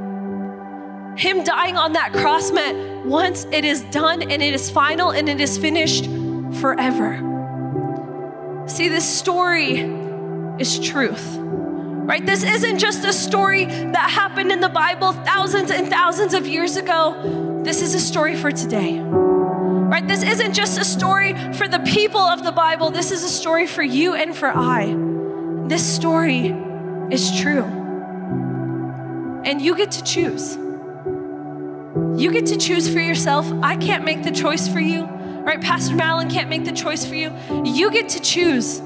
Him 1.18 1.44
dying 1.44 1.78
on 1.78 1.94
that 1.94 2.14
cross 2.14 2.52
meant 2.52 3.06
once 3.06 3.46
it 3.52 3.66
is 3.66 3.82
done 3.92 4.22
and 4.22 4.42
it 4.42 4.54
is 4.54 4.70
final 4.70 5.12
and 5.12 5.28
it 5.28 5.42
is 5.42 5.58
finished 5.58 6.06
forever. 6.60 7.28
See, 8.68 8.88
this 8.88 9.08
story 9.08 9.82
is 10.60 10.80
truth, 10.80 11.38
right? 11.38 12.26
This 12.26 12.44
isn't 12.44 12.80
just 12.80 13.04
a 13.04 13.12
story 13.12 13.66
that 13.66 14.10
happened 14.10 14.52
in 14.52 14.62
the 14.62 14.70
Bible 14.70 15.12
thousands 15.12 15.72
and 15.72 15.90
thousands 15.90 16.34
of 16.34 16.48
years 16.48 16.78
ago. 16.78 17.62
This 17.64 17.82
is 17.82 17.94
a 17.94 18.00
story 18.00 18.36
for 18.36 18.52
today, 18.52 19.00
right? 19.92 20.08
This 20.08 20.24
isn't 20.24 20.54
just 20.54 20.80
a 20.80 20.86
story 20.86 21.34
for 21.54 21.68
the 21.68 21.80
people 21.80 22.22
of 22.22 22.46
the 22.46 22.52
Bible. 22.54 22.92
This 22.92 23.12
is 23.12 23.26
a 23.26 23.30
story 23.30 23.68
for 23.68 23.84
you 23.84 24.16
and 24.16 24.34
for 24.34 24.48
I. 24.48 24.96
This 25.68 25.86
story 25.86 26.56
is 27.12 27.38
true. 27.42 27.66
And 29.44 29.62
you 29.62 29.76
get 29.76 29.92
to 29.92 30.04
choose. 30.04 30.56
You 30.56 32.32
get 32.32 32.46
to 32.46 32.58
choose 32.58 32.88
for 32.88 33.02
yourself. 33.02 33.52
I 33.62 33.76
can't 33.76 34.06
make 34.06 34.24
the 34.24 34.32
choice 34.32 34.66
for 34.66 34.80
you. 34.80 35.04
Right? 35.04 35.60
Pastor 35.60 35.94
Malin 35.96 36.30
can't 36.30 36.50
make 36.50 36.64
the 36.64 36.72
choice 36.72 37.04
for 37.04 37.16
you. 37.16 37.36
You 37.66 37.92
get 37.92 38.08
to 38.10 38.22
choose 38.22 38.82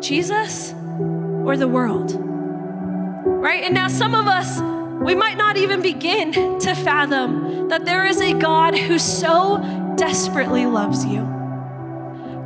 Jesus 0.00 0.74
or 0.74 1.56
the 1.56 1.68
world. 1.68 2.12
Right? 3.24 3.62
And 3.62 3.72
now 3.72 3.88
some 3.88 4.14
of 4.14 4.26
us, 4.26 4.60
we 5.02 5.14
might 5.14 5.38
not 5.38 5.56
even 5.56 5.80
begin 5.80 6.32
to 6.32 6.74
fathom 6.74 7.68
that 7.70 7.86
there 7.86 8.04
is 8.04 8.20
a 8.20 8.34
God 8.34 8.76
who 8.76 8.98
so 8.98 9.80
desperately 10.00 10.64
loves 10.64 11.04
you. 11.04 11.20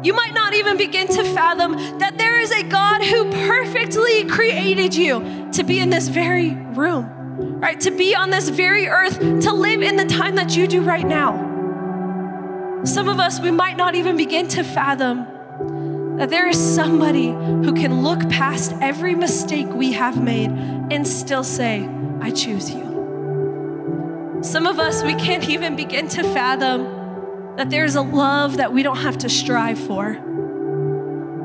You 0.02 0.12
might 0.12 0.34
not 0.34 0.54
even 0.54 0.76
begin 0.76 1.06
to 1.06 1.22
fathom 1.22 1.98
that 2.00 2.18
there 2.18 2.40
is 2.40 2.50
a 2.50 2.64
God 2.64 3.00
who 3.00 3.30
perfectly 3.46 4.24
created 4.24 4.92
you 4.92 5.48
to 5.52 5.62
be 5.62 5.78
in 5.78 5.88
this 5.88 6.08
very 6.08 6.50
room, 6.50 7.60
right? 7.60 7.80
To 7.82 7.92
be 7.92 8.12
on 8.12 8.30
this 8.30 8.48
very 8.48 8.88
earth, 8.88 9.20
to 9.20 9.52
live 9.52 9.82
in 9.82 9.94
the 9.94 10.04
time 10.04 10.34
that 10.34 10.56
you 10.56 10.66
do 10.66 10.82
right 10.82 11.06
now. 11.06 12.82
Some 12.84 13.08
of 13.08 13.20
us, 13.20 13.38
we 13.40 13.52
might 13.52 13.76
not 13.76 13.94
even 13.94 14.16
begin 14.16 14.48
to 14.48 14.64
fathom 14.64 16.16
that 16.18 16.30
there 16.30 16.48
is 16.48 16.58
somebody 16.58 17.28
who 17.28 17.72
can 17.72 18.02
look 18.02 18.28
past 18.28 18.74
every 18.80 19.14
mistake 19.14 19.68
we 19.68 19.92
have 19.92 20.20
made 20.20 20.50
and 20.90 21.06
still 21.06 21.44
say, 21.44 21.88
I 22.20 22.32
choose 22.32 22.68
you. 22.68 24.40
Some 24.42 24.66
of 24.66 24.80
us, 24.80 25.04
we 25.04 25.14
can't 25.14 25.48
even 25.48 25.76
begin 25.76 26.08
to 26.08 26.24
fathom 26.24 27.03
that 27.56 27.70
there's 27.70 27.94
a 27.94 28.02
love 28.02 28.56
that 28.56 28.72
we 28.72 28.82
don't 28.82 28.98
have 28.98 29.18
to 29.18 29.28
strive 29.28 29.78
for. 29.78 30.14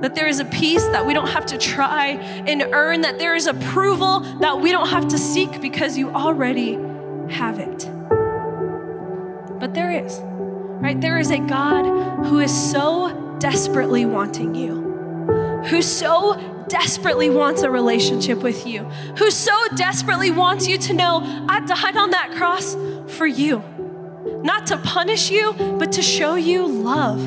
That 0.01 0.15
there 0.15 0.27
is 0.27 0.39
a 0.39 0.45
peace 0.45 0.85
that 0.87 1.05
we 1.05 1.13
don't 1.13 1.27
have 1.27 1.45
to 1.47 1.57
try 1.57 2.11
and 2.47 2.61
earn, 2.71 3.01
that 3.01 3.19
there 3.19 3.35
is 3.35 3.47
approval 3.47 4.21
that 4.39 4.59
we 4.59 4.71
don't 4.71 4.89
have 4.89 5.09
to 5.09 5.17
seek 5.17 5.61
because 5.61 5.97
you 5.97 6.09
already 6.11 6.73
have 7.33 7.59
it. 7.59 7.89
But 9.59 9.73
there 9.73 9.91
is 9.91 10.21
right? 10.79 10.99
There 10.99 11.19
is 11.19 11.29
a 11.31 11.39
God 11.39 11.85
who 12.25 12.39
is 12.39 12.71
so 12.71 13.35
desperately 13.39 14.05
wanting 14.05 14.55
you, 14.55 14.81
who 15.67 15.81
so 15.81 16.65
desperately 16.67 17.29
wants 17.29 17.63
a 17.63 17.69
relationship 17.69 18.39
with 18.39 18.65
you, 18.65 18.83
who 19.17 19.29
so 19.29 19.53
desperately 19.75 20.31
wants 20.31 20.67
you 20.67 20.77
to 20.77 20.93
know, 20.93 21.45
I 21.49 21.59
died 21.65 21.97
on 21.97 22.11
that 22.11 22.31
cross 22.31 22.75
for 23.07 23.27
you, 23.27 23.63
not 24.43 24.67
to 24.67 24.77
punish 24.77 25.29
you, 25.29 25.53
but 25.53 25.91
to 25.93 26.01
show 26.01 26.35
you 26.35 26.67
love. 26.67 27.19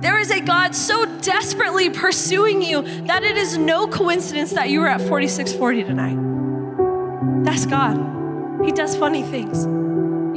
There 0.00 0.18
is 0.18 0.30
a 0.30 0.40
God 0.40 0.74
so 0.74 1.04
desperately 1.20 1.90
pursuing 1.90 2.62
you 2.62 2.82
that 3.02 3.22
it 3.22 3.36
is 3.36 3.58
no 3.58 3.86
coincidence 3.86 4.52
that 4.52 4.70
you 4.70 4.80
were 4.80 4.88
at 4.88 5.00
4640 5.02 5.84
tonight. 5.84 7.44
That's 7.44 7.66
God. 7.66 8.64
He 8.64 8.72
does 8.72 8.96
funny 8.96 9.22
things. 9.22 9.66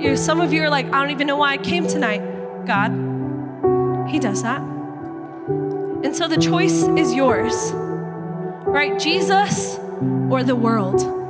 You, 0.03 0.17
some 0.17 0.41
of 0.41 0.51
you 0.51 0.63
are 0.63 0.69
like, 0.69 0.87
I 0.87 1.01
don't 1.01 1.11
even 1.11 1.27
know 1.27 1.37
why 1.37 1.53
I 1.53 1.57
came 1.57 1.87
tonight. 1.87 2.21
God, 2.65 2.91
He 4.09 4.19
does 4.19 4.43
that. 4.43 4.61
And 4.61 6.13
so 6.13 6.27
the 6.27 6.37
choice 6.37 6.83
is 6.83 7.13
yours, 7.13 7.71
right? 8.65 8.99
Jesus 8.99 9.77
or 10.29 10.43
the 10.43 10.55
world? 10.55 11.22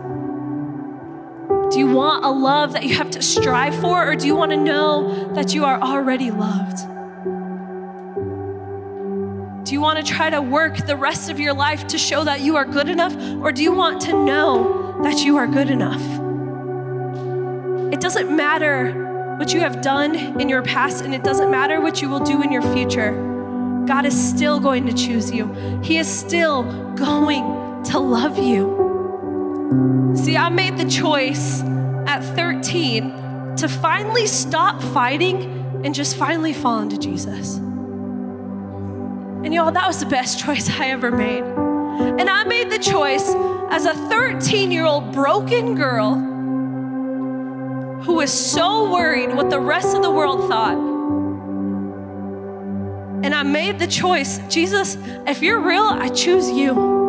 Do 1.73 1.79
you 1.79 1.87
want 1.87 2.23
a 2.23 2.29
love 2.29 2.73
that 2.73 2.83
you 2.83 2.93
have 2.97 3.09
to 3.11 3.21
strive 3.23 3.73
for, 3.81 4.07
or 4.07 4.15
do 4.15 4.27
you 4.27 4.35
want 4.35 4.51
to 4.51 4.57
know 4.57 5.33
that 5.33 5.55
you 5.55 5.65
are 5.65 5.81
already 5.81 6.29
loved? 6.29 6.77
Do 9.65 9.73
you 9.73 9.81
want 9.81 9.97
to 9.97 10.05
try 10.05 10.29
to 10.29 10.39
work 10.39 10.85
the 10.85 10.95
rest 10.95 11.31
of 11.31 11.39
your 11.39 11.55
life 11.55 11.87
to 11.87 11.97
show 11.97 12.23
that 12.25 12.41
you 12.41 12.57
are 12.57 12.65
good 12.65 12.89
enough, 12.89 13.15
or 13.41 13.51
do 13.51 13.63
you 13.63 13.71
want 13.71 14.01
to 14.01 14.13
know 14.13 15.01
that 15.01 15.23
you 15.23 15.37
are 15.37 15.47
good 15.47 15.71
enough? 15.71 16.03
It 17.91 17.99
doesn't 17.99 18.29
matter 18.29 19.35
what 19.39 19.51
you 19.51 19.59
have 19.59 19.81
done 19.81 20.39
in 20.39 20.49
your 20.49 20.61
past, 20.61 21.03
and 21.03 21.11
it 21.11 21.23
doesn't 21.23 21.49
matter 21.49 21.81
what 21.81 22.03
you 22.03 22.07
will 22.07 22.19
do 22.19 22.43
in 22.43 22.51
your 22.51 22.61
future. 22.61 23.13
God 23.87 24.05
is 24.05 24.29
still 24.29 24.59
going 24.59 24.85
to 24.85 24.93
choose 24.93 25.31
you, 25.31 25.51
He 25.81 25.97
is 25.97 26.07
still 26.07 26.61
going 26.93 27.81
to 27.85 27.97
love 27.97 28.37
you. 28.37 28.82
See, 30.15 30.37
I 30.37 30.49
made 30.49 30.77
the 30.77 30.89
choice 30.89 31.61
at 32.07 32.21
13 32.35 33.55
to 33.57 33.67
finally 33.67 34.27
stop 34.27 34.81
fighting 34.81 35.81
and 35.83 35.93
just 35.93 36.15
finally 36.15 36.53
fall 36.53 36.79
into 36.79 36.97
Jesus. 36.97 37.57
And 39.43 39.53
y'all, 39.53 39.71
that 39.71 39.87
was 39.87 39.99
the 39.99 40.05
best 40.05 40.39
choice 40.45 40.69
I 40.69 40.89
ever 40.89 41.11
made. 41.11 41.43
And 41.43 42.29
I 42.29 42.43
made 42.43 42.71
the 42.71 42.79
choice 42.79 43.33
as 43.69 43.85
a 43.85 43.93
13 43.93 44.71
year 44.71 44.85
old 44.85 45.11
broken 45.13 45.75
girl 45.75 46.15
who 48.03 48.13
was 48.13 48.31
so 48.31 48.91
worried 48.91 49.35
what 49.35 49.49
the 49.49 49.59
rest 49.59 49.95
of 49.95 50.01
the 50.01 50.11
world 50.11 50.47
thought. 50.47 50.77
And 53.23 53.33
I 53.33 53.43
made 53.43 53.79
the 53.79 53.87
choice 53.87 54.39
Jesus, 54.49 54.97
if 55.25 55.41
you're 55.41 55.59
real, 55.59 55.83
I 55.83 56.09
choose 56.09 56.49
you. 56.49 57.02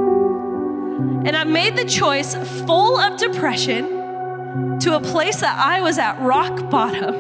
And 1.25 1.35
I 1.35 1.45
made 1.45 1.77
the 1.77 1.87
choice 1.87 2.35
full 2.67 2.99
of 2.99 3.19
depression 3.19 4.79
to 4.81 4.95
a 4.95 5.01
place 5.01 5.41
that 5.41 5.59
I 5.59 5.81
was 5.81 5.99
at 5.99 6.21
rock 6.21 6.69
bottom. 6.69 7.15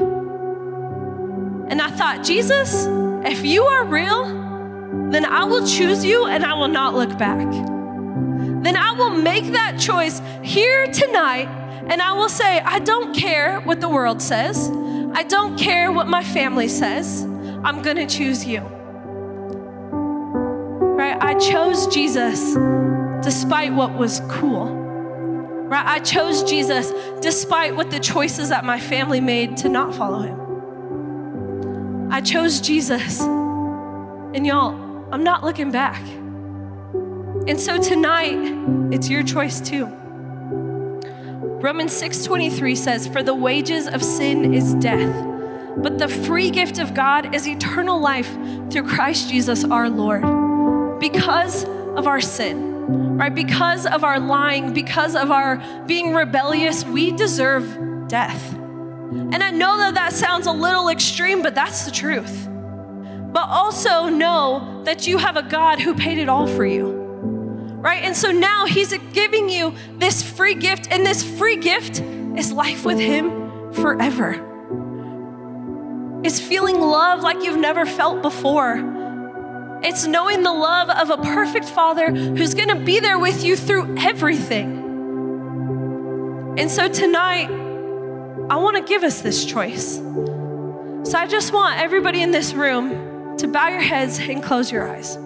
And 1.68 1.80
I 1.80 1.90
thought, 1.90 2.22
Jesus, 2.22 2.86
if 3.24 3.44
you 3.46 3.64
are 3.64 3.84
real, 3.86 4.26
then 5.10 5.24
I 5.24 5.44
will 5.44 5.66
choose 5.66 6.04
you 6.04 6.26
and 6.26 6.44
I 6.44 6.52
will 6.54 6.68
not 6.68 6.94
look 6.94 7.16
back. 7.16 7.50
Then 8.62 8.76
I 8.76 8.92
will 8.92 9.10
make 9.10 9.52
that 9.52 9.78
choice 9.80 10.20
here 10.42 10.86
tonight 10.86 11.48
and 11.88 12.02
I 12.02 12.12
will 12.12 12.28
say, 12.28 12.60
I 12.60 12.80
don't 12.80 13.14
care 13.14 13.60
what 13.60 13.80
the 13.80 13.88
world 13.88 14.20
says. 14.20 14.70
I 15.14 15.22
don't 15.22 15.58
care 15.58 15.90
what 15.90 16.08
my 16.08 16.22
family 16.22 16.68
says. 16.68 17.22
I'm 17.22 17.80
going 17.80 17.96
to 17.96 18.06
choose 18.06 18.44
you. 18.44 18.60
Right? 20.96 21.16
I 21.22 21.34
chose 21.34 21.86
Jesus 21.86 22.54
despite 23.24 23.72
what 23.72 23.94
was 23.94 24.20
cool. 24.28 24.66
Right? 24.66 25.84
I 25.84 25.98
chose 25.98 26.42
Jesus 26.44 26.92
despite 27.20 27.74
what 27.74 27.90
the 27.90 27.98
choices 27.98 28.50
that 28.50 28.64
my 28.64 28.78
family 28.78 29.20
made 29.20 29.56
to 29.58 29.68
not 29.68 29.94
follow 29.94 30.20
him. 30.20 32.12
I 32.12 32.20
chose 32.20 32.60
Jesus. 32.60 33.20
And 33.20 34.46
y'all, 34.46 34.74
I'm 35.10 35.24
not 35.24 35.42
looking 35.42 35.70
back. 35.70 36.00
And 37.46 37.58
so 37.58 37.80
tonight, 37.80 38.38
it's 38.92 39.08
your 39.08 39.22
choice 39.22 39.60
too. 39.60 39.86
Romans 41.64 41.92
6:23 41.92 42.74
says, 42.74 43.06
"For 43.06 43.22
the 43.22 43.34
wages 43.34 43.86
of 43.86 44.02
sin 44.02 44.52
is 44.52 44.74
death, 44.74 45.14
but 45.78 45.98
the 45.98 46.08
free 46.08 46.50
gift 46.50 46.78
of 46.78 46.92
God 46.92 47.34
is 47.34 47.48
eternal 47.48 47.98
life 47.98 48.36
through 48.70 48.84
Christ 48.84 49.30
Jesus 49.30 49.64
our 49.64 49.88
Lord." 49.88 50.24
Because 51.00 51.64
of 51.96 52.06
our 52.06 52.20
sin, 52.20 52.73
right? 52.88 53.34
Because 53.34 53.86
of 53.86 54.04
our 54.04 54.18
lying, 54.20 54.72
because 54.72 55.14
of 55.14 55.30
our 55.30 55.56
being 55.86 56.14
rebellious, 56.14 56.84
we 56.84 57.12
deserve 57.12 58.08
death. 58.08 58.54
And 58.54 59.42
I 59.42 59.50
know 59.50 59.78
that 59.78 59.94
that 59.94 60.12
sounds 60.12 60.46
a 60.46 60.52
little 60.52 60.88
extreme, 60.88 61.42
but 61.42 61.54
that's 61.54 61.84
the 61.84 61.90
truth. 61.90 62.48
But 62.48 63.48
also 63.48 64.08
know 64.08 64.82
that 64.84 65.06
you 65.06 65.18
have 65.18 65.36
a 65.36 65.42
God 65.42 65.80
who 65.80 65.94
paid 65.94 66.18
it 66.18 66.28
all 66.28 66.46
for 66.46 66.64
you 66.64 67.04
right? 67.84 68.02
And 68.02 68.16
so 68.16 68.30
now 68.30 68.64
He's 68.64 68.96
giving 69.12 69.50
you 69.50 69.74
this 69.98 70.22
free 70.22 70.54
gift, 70.54 70.90
and 70.90 71.04
this 71.04 71.22
free 71.22 71.56
gift 71.56 72.00
is 72.00 72.50
life 72.50 72.86
with 72.86 72.98
Him 72.98 73.72
forever. 73.74 74.40
It's 76.24 76.40
feeling 76.40 76.80
love 76.80 77.20
like 77.20 77.44
you've 77.44 77.58
never 77.58 77.84
felt 77.84 78.22
before. 78.22 78.78
It's 79.84 80.06
knowing 80.06 80.42
the 80.42 80.52
love 80.52 80.88
of 80.90 81.10
a 81.10 81.18
perfect 81.22 81.66
Father 81.68 82.10
who's 82.10 82.54
gonna 82.54 82.80
be 82.80 83.00
there 83.00 83.18
with 83.18 83.44
you 83.44 83.56
through 83.56 83.96
everything. 83.98 84.82
And 86.58 86.70
so 86.70 86.88
tonight, 86.88 87.50
I 88.48 88.56
wanna 88.56 88.82
give 88.82 89.02
us 89.02 89.20
this 89.20 89.44
choice. 89.44 89.96
So 89.96 91.18
I 91.18 91.26
just 91.26 91.52
want 91.52 91.78
everybody 91.78 92.22
in 92.22 92.30
this 92.30 92.54
room 92.54 93.36
to 93.36 93.46
bow 93.46 93.68
your 93.68 93.82
heads 93.82 94.18
and 94.18 94.42
close 94.42 94.72
your 94.72 94.88
eyes. 94.88 95.16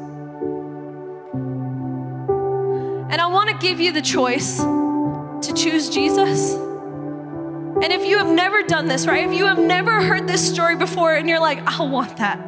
And 3.11 3.21
I 3.21 3.27
want 3.29 3.49
to 3.51 3.57
give 3.59 3.81
you 3.81 3.93
the 3.93 4.03
choice 4.03 4.59
to 4.59 5.53
choose 5.55 5.89
Jesus. 5.89 6.55
And 6.55 7.93
if 7.93 8.05
you 8.05 8.19
have 8.19 8.29
never 8.29 8.63
done 8.65 8.89
this, 8.89 9.07
right? 9.07 9.25
If 9.27 9.33
you 9.33 9.47
have 9.47 9.59
never 9.59 10.03
heard 10.03 10.27
this 10.27 10.53
story 10.53 10.75
before 10.77 11.15
and 11.15 11.29
you're 11.29 11.41
like, 11.41 11.61
I 11.65 11.85
want 11.85 12.17
that. 12.17 12.39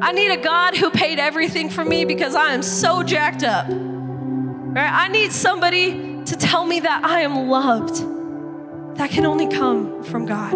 I 0.00 0.12
need 0.12 0.30
a 0.30 0.36
God 0.36 0.76
who 0.76 0.90
paid 0.90 1.18
everything 1.18 1.70
for 1.70 1.84
me 1.84 2.04
because 2.04 2.34
I 2.34 2.52
am 2.52 2.62
so 2.62 3.02
jacked 3.02 3.42
up. 3.42 3.66
Right? 3.68 4.90
I 4.92 5.08
need 5.08 5.32
somebody 5.32 6.22
to 6.24 6.36
tell 6.36 6.66
me 6.66 6.80
that 6.80 7.04
I 7.04 7.20
am 7.20 7.48
loved. 7.48 8.98
That 8.98 9.10
can 9.10 9.24
only 9.24 9.48
come 9.48 10.04
from 10.04 10.26
God. 10.26 10.52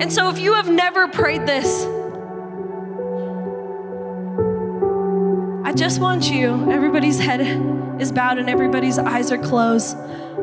And 0.00 0.12
so 0.12 0.28
if 0.28 0.38
you 0.38 0.54
have 0.54 0.68
never 0.68 1.08
prayed 1.08 1.46
this, 1.46 1.84
I 5.64 5.72
just 5.72 6.00
want 6.00 6.30
you, 6.30 6.70
everybody's 6.70 7.18
head 7.18 7.40
is 8.00 8.12
bowed 8.12 8.38
and 8.38 8.50
everybody's 8.50 8.98
eyes 8.98 9.30
are 9.30 9.38
closed. 9.38 9.96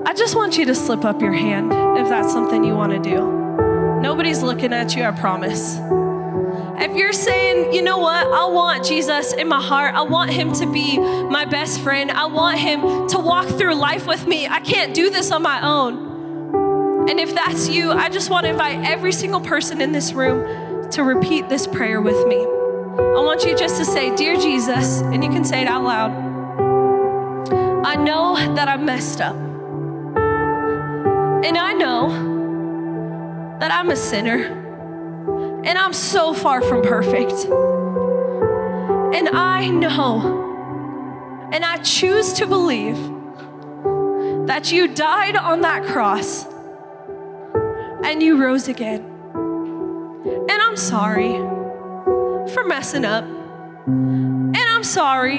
I 0.05 0.13
just 0.13 0.35
want 0.35 0.57
you 0.57 0.65
to 0.65 0.75
slip 0.75 1.03
up 1.03 1.21
your 1.21 1.33
hand 1.33 1.71
if 1.99 2.07
that's 2.07 2.31
something 2.31 2.63
you 2.63 2.75
want 2.75 2.91
to 2.93 3.09
do. 3.09 3.99
Nobody's 4.01 4.41
looking 4.41 4.73
at 4.73 4.95
you, 4.95 5.03
I 5.03 5.11
promise. 5.11 5.77
If 6.81 6.95
you're 6.95 7.11
saying, 7.11 7.73
you 7.73 7.81
know 7.81 7.97
what, 7.97 8.25
I 8.25 8.45
want 8.45 8.85
Jesus 8.85 9.33
in 9.33 9.49
my 9.49 9.61
heart, 9.61 9.95
I 9.95 10.03
want 10.03 10.31
him 10.31 10.53
to 10.53 10.65
be 10.65 10.97
my 10.97 11.43
best 11.43 11.81
friend, 11.81 12.09
I 12.09 12.27
want 12.27 12.57
him 12.57 13.09
to 13.09 13.19
walk 13.19 13.47
through 13.47 13.75
life 13.75 14.07
with 14.07 14.25
me, 14.25 14.47
I 14.47 14.61
can't 14.61 14.93
do 14.93 15.09
this 15.09 15.29
on 15.31 15.41
my 15.41 15.61
own. 15.61 17.09
And 17.09 17.19
if 17.19 17.35
that's 17.35 17.67
you, 17.67 17.91
I 17.91 18.07
just 18.07 18.29
want 18.29 18.45
to 18.45 18.51
invite 18.51 18.85
every 18.85 19.11
single 19.11 19.41
person 19.41 19.81
in 19.81 19.91
this 19.91 20.13
room 20.13 20.89
to 20.91 21.03
repeat 21.03 21.49
this 21.49 21.67
prayer 21.67 21.99
with 21.99 22.25
me. 22.27 22.37
I 22.37 23.21
want 23.23 23.43
you 23.43 23.57
just 23.57 23.77
to 23.79 23.85
say, 23.85 24.15
Dear 24.15 24.37
Jesus, 24.37 25.01
and 25.01 25.21
you 25.21 25.29
can 25.29 25.43
say 25.43 25.61
it 25.61 25.67
out 25.67 25.83
loud. 25.83 26.11
I 27.85 27.95
know 27.95 28.35
that 28.55 28.69
I'm 28.69 28.85
messed 28.85 29.19
up. 29.19 29.35
And 31.43 31.57
I 31.57 31.73
know 31.73 33.57
that 33.59 33.69
I'm 33.69 33.89
a 33.89 33.97
sinner. 33.97 34.68
And 35.69 35.77
I'm 35.77 35.93
so 35.93 36.33
far 36.33 36.63
from 36.63 36.81
perfect. 36.81 37.45
And 39.15 39.29
I 39.29 39.67
know, 39.67 41.49
and 41.53 41.63
I 41.63 41.77
choose 41.83 42.33
to 42.33 42.47
believe 42.47 42.97
that 44.47 44.71
you 44.71 44.87
died 44.87 45.35
on 45.35 45.61
that 45.61 45.85
cross 45.85 46.47
and 48.03 48.23
you 48.23 48.41
rose 48.41 48.67
again. 48.67 49.01
And 50.25 50.59
I'm 50.59 50.75
sorry 50.75 51.33
for 52.51 52.63
messing 52.65 53.05
up. 53.05 53.25
And 53.85 54.57
I'm 54.57 54.83
sorry 54.83 55.37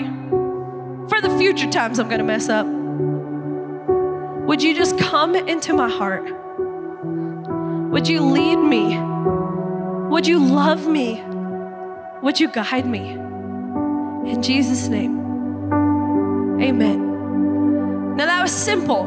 for 1.08 1.20
the 1.20 1.34
future 1.38 1.68
times 1.68 1.98
I'm 1.98 2.08
gonna 2.08 2.22
mess 2.22 2.48
up. 2.48 2.68
Would 4.46 4.62
you 4.62 4.76
just 4.76 4.96
come 4.96 5.34
into 5.34 5.72
my 5.72 5.88
heart? 5.88 6.32
Would 7.90 8.06
you 8.06 8.20
lead 8.20 8.58
me? 8.58 9.10
Would 10.10 10.26
you 10.26 10.40
love 10.40 10.88
me? 10.88 11.22
Would 12.20 12.40
you 12.40 12.48
guide 12.48 12.84
me? 12.84 13.12
In 14.28 14.42
Jesus' 14.42 14.88
name, 14.88 15.20
amen. 16.60 18.16
Now 18.16 18.26
that 18.26 18.42
was 18.42 18.50
simple, 18.50 19.04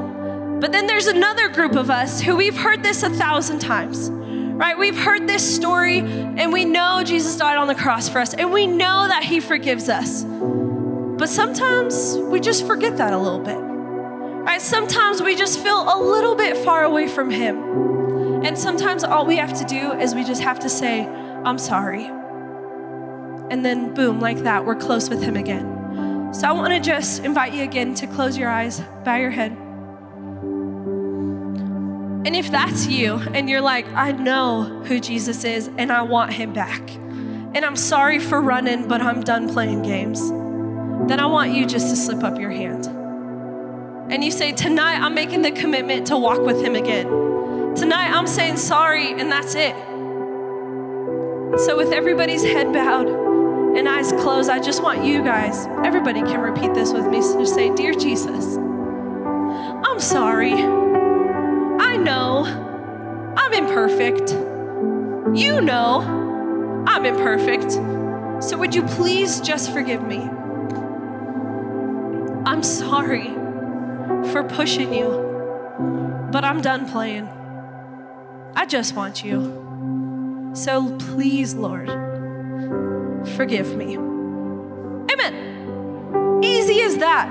but 0.61 0.71
then 0.71 0.87
there's 0.87 1.07
another 1.07 1.49
group 1.49 1.75
of 1.75 1.89
us 1.89 2.21
who 2.21 2.37
we've 2.37 2.55
heard 2.55 2.83
this 2.83 3.03
a 3.03 3.09
thousand 3.09 3.59
times, 3.59 4.09
right? 4.11 4.79
We've 4.79 4.97
heard 4.97 5.27
this 5.27 5.43
story 5.55 5.99
and 5.99 6.53
we 6.53 6.63
know 6.63 7.03
Jesus 7.03 7.35
died 7.35 7.57
on 7.57 7.67
the 7.67 7.75
cross 7.75 8.07
for 8.07 8.19
us 8.19 8.33
and 8.33 8.53
we 8.53 8.65
know 8.65 9.09
that 9.09 9.25
He 9.25 9.41
forgives 9.41 9.89
us. 9.89 10.23
But 10.23 11.27
sometimes 11.27 12.15
we 12.15 12.39
just 12.39 12.65
forget 12.65 12.95
that 12.95 13.11
a 13.11 13.17
little 13.17 13.39
bit, 13.39 13.59
right? 13.59 14.61
Sometimes 14.61 15.21
we 15.21 15.35
just 15.35 15.59
feel 15.59 15.81
a 15.81 15.99
little 16.01 16.35
bit 16.35 16.55
far 16.55 16.85
away 16.85 17.09
from 17.09 17.29
Him. 17.29 17.92
And 18.43 18.57
sometimes 18.57 19.03
all 19.03 19.25
we 19.25 19.37
have 19.37 19.57
to 19.59 19.65
do 19.65 19.93
is 19.93 20.13
we 20.13 20.23
just 20.23 20.41
have 20.41 20.59
to 20.59 20.69
say, 20.69 21.05
I'm 21.07 21.57
sorry. 21.57 22.05
And 23.49 23.65
then, 23.65 23.93
boom, 23.93 24.19
like 24.19 24.39
that, 24.39 24.65
we're 24.65 24.75
close 24.75 25.09
with 25.09 25.23
Him 25.23 25.37
again. 25.37 26.33
So 26.33 26.47
I 26.47 26.51
want 26.51 26.73
to 26.73 26.79
just 26.79 27.23
invite 27.23 27.53
you 27.53 27.63
again 27.63 27.93
to 27.95 28.07
close 28.07 28.37
your 28.37 28.49
eyes, 28.49 28.81
bow 29.05 29.15
your 29.15 29.29
head. 29.29 29.51
And 32.25 32.35
if 32.35 32.49
that's 32.51 32.87
you, 32.87 33.15
and 33.33 33.49
you're 33.49 33.61
like, 33.61 33.87
I 33.93 34.11
know 34.11 34.63
who 34.85 34.99
Jesus 34.99 35.43
is, 35.43 35.69
and 35.77 35.91
I 35.91 36.01
want 36.01 36.33
Him 36.33 36.53
back, 36.53 36.81
and 36.89 37.63
I'm 37.63 37.75
sorry 37.75 38.17
for 38.19 38.41
running, 38.41 38.87
but 38.87 39.01
I'm 39.01 39.21
done 39.21 39.47
playing 39.47 39.83
games, 39.83 40.29
then 41.07 41.19
I 41.19 41.27
want 41.27 41.53
you 41.53 41.65
just 41.65 41.89
to 41.89 41.95
slip 41.95 42.23
up 42.23 42.39
your 42.39 42.49
hand. 42.49 42.87
And 44.11 44.23
you 44.23 44.31
say, 44.31 44.51
Tonight 44.53 44.99
I'm 44.99 45.13
making 45.13 45.43
the 45.43 45.51
commitment 45.51 46.07
to 46.07 46.17
walk 46.17 46.41
with 46.41 46.61
Him 46.61 46.75
again. 46.75 47.07
Tonight, 47.75 48.11
I'm 48.11 48.27
saying 48.27 48.57
sorry, 48.57 49.19
and 49.19 49.31
that's 49.31 49.55
it. 49.55 49.75
So, 51.59 51.75
with 51.75 51.91
everybody's 51.91 52.43
head 52.43 52.71
bowed 52.71 53.07
and 53.07 53.89
eyes 53.89 54.11
closed, 54.11 54.47
I 54.47 54.59
just 54.59 54.83
want 54.83 55.03
you 55.03 55.23
guys, 55.23 55.65
everybody 55.83 56.21
can 56.21 56.39
repeat 56.39 56.75
this 56.75 56.93
with 56.93 57.07
me. 57.07 57.23
So 57.23 57.43
say, 57.45 57.73
Dear 57.73 57.93
Jesus, 57.93 58.57
I'm 58.57 59.99
sorry. 59.99 60.53
I 60.53 61.97
know 61.97 62.43
I'm 63.35 63.53
imperfect. 63.53 64.31
You 65.35 65.59
know 65.59 66.83
I'm 66.85 67.05
imperfect. 67.07 67.71
So, 68.43 68.55
would 68.57 68.75
you 68.75 68.83
please 68.83 69.41
just 69.41 69.71
forgive 69.73 70.03
me? 70.03 70.29
I'm 72.45 72.61
sorry 72.61 73.29
for 74.31 74.43
pushing 74.43 74.93
you, 74.93 76.29
but 76.31 76.43
I'm 76.43 76.61
done 76.61 76.87
playing. 76.87 77.32
I 78.55 78.65
just 78.65 78.95
want 78.95 79.23
you. 79.23 80.51
So 80.53 80.95
please, 80.97 81.55
Lord, 81.55 81.89
forgive 83.35 83.75
me. 83.75 83.95
Amen. 85.11 86.43
Easy 86.43 86.81
as 86.81 86.97
that. 86.97 87.27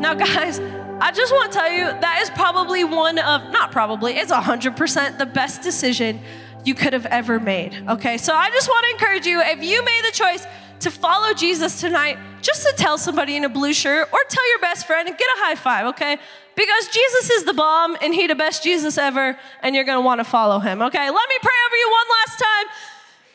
Now, 0.00 0.14
guys, 0.14 0.60
I 1.00 1.12
just 1.12 1.32
want 1.32 1.52
to 1.52 1.58
tell 1.58 1.70
you 1.70 1.84
that 1.84 2.20
is 2.22 2.30
probably 2.30 2.84
one 2.84 3.18
of, 3.18 3.50
not 3.50 3.70
probably, 3.72 4.14
it's 4.14 4.32
100% 4.32 5.18
the 5.18 5.26
best 5.26 5.62
decision 5.62 6.20
you 6.64 6.74
could 6.74 6.94
have 6.94 7.06
ever 7.06 7.38
made. 7.38 7.74
Okay, 7.88 8.16
so 8.16 8.34
I 8.34 8.50
just 8.50 8.68
want 8.68 8.84
to 8.84 8.90
encourage 8.92 9.26
you 9.26 9.40
if 9.40 9.62
you 9.62 9.84
made 9.84 10.02
the 10.06 10.12
choice 10.12 10.46
to 10.80 10.90
follow 10.90 11.32
Jesus 11.34 11.80
tonight, 11.80 12.18
just 12.42 12.62
to 12.66 12.72
tell 12.76 12.98
somebody 12.98 13.36
in 13.36 13.44
a 13.44 13.48
blue 13.48 13.72
shirt 13.72 14.08
or 14.12 14.18
tell 14.28 14.48
your 14.50 14.60
best 14.60 14.86
friend 14.86 15.08
and 15.08 15.16
get 15.16 15.26
a 15.26 15.40
high 15.44 15.54
five, 15.54 15.86
okay? 15.86 16.18
Because 16.54 16.88
Jesus 16.88 17.30
is 17.30 17.44
the 17.44 17.54
bomb 17.54 17.96
and 18.00 18.14
he 18.14 18.26
the 18.26 18.34
best 18.34 18.62
Jesus 18.62 18.98
ever, 18.98 19.38
and 19.62 19.74
you're 19.74 19.84
gonna 19.84 20.00
wanna 20.00 20.24
follow 20.24 20.58
him, 20.58 20.82
okay? 20.82 21.10
Let 21.10 21.28
me 21.28 21.36
pray 21.42 21.58
over 21.66 21.76
you 21.76 21.90
one 21.90 22.06
last 22.24 22.38
time. 22.38 22.66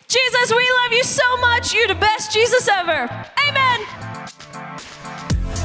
Jesus, 0.07 0.51
we 0.55 0.71
love 0.83 0.91
you 0.91 1.03
so 1.03 1.37
much. 1.37 1.73
You're 1.73 1.87
the 1.87 1.95
best 1.95 2.33
Jesus 2.33 2.67
ever. 2.67 3.09
Amen. 3.47 4.40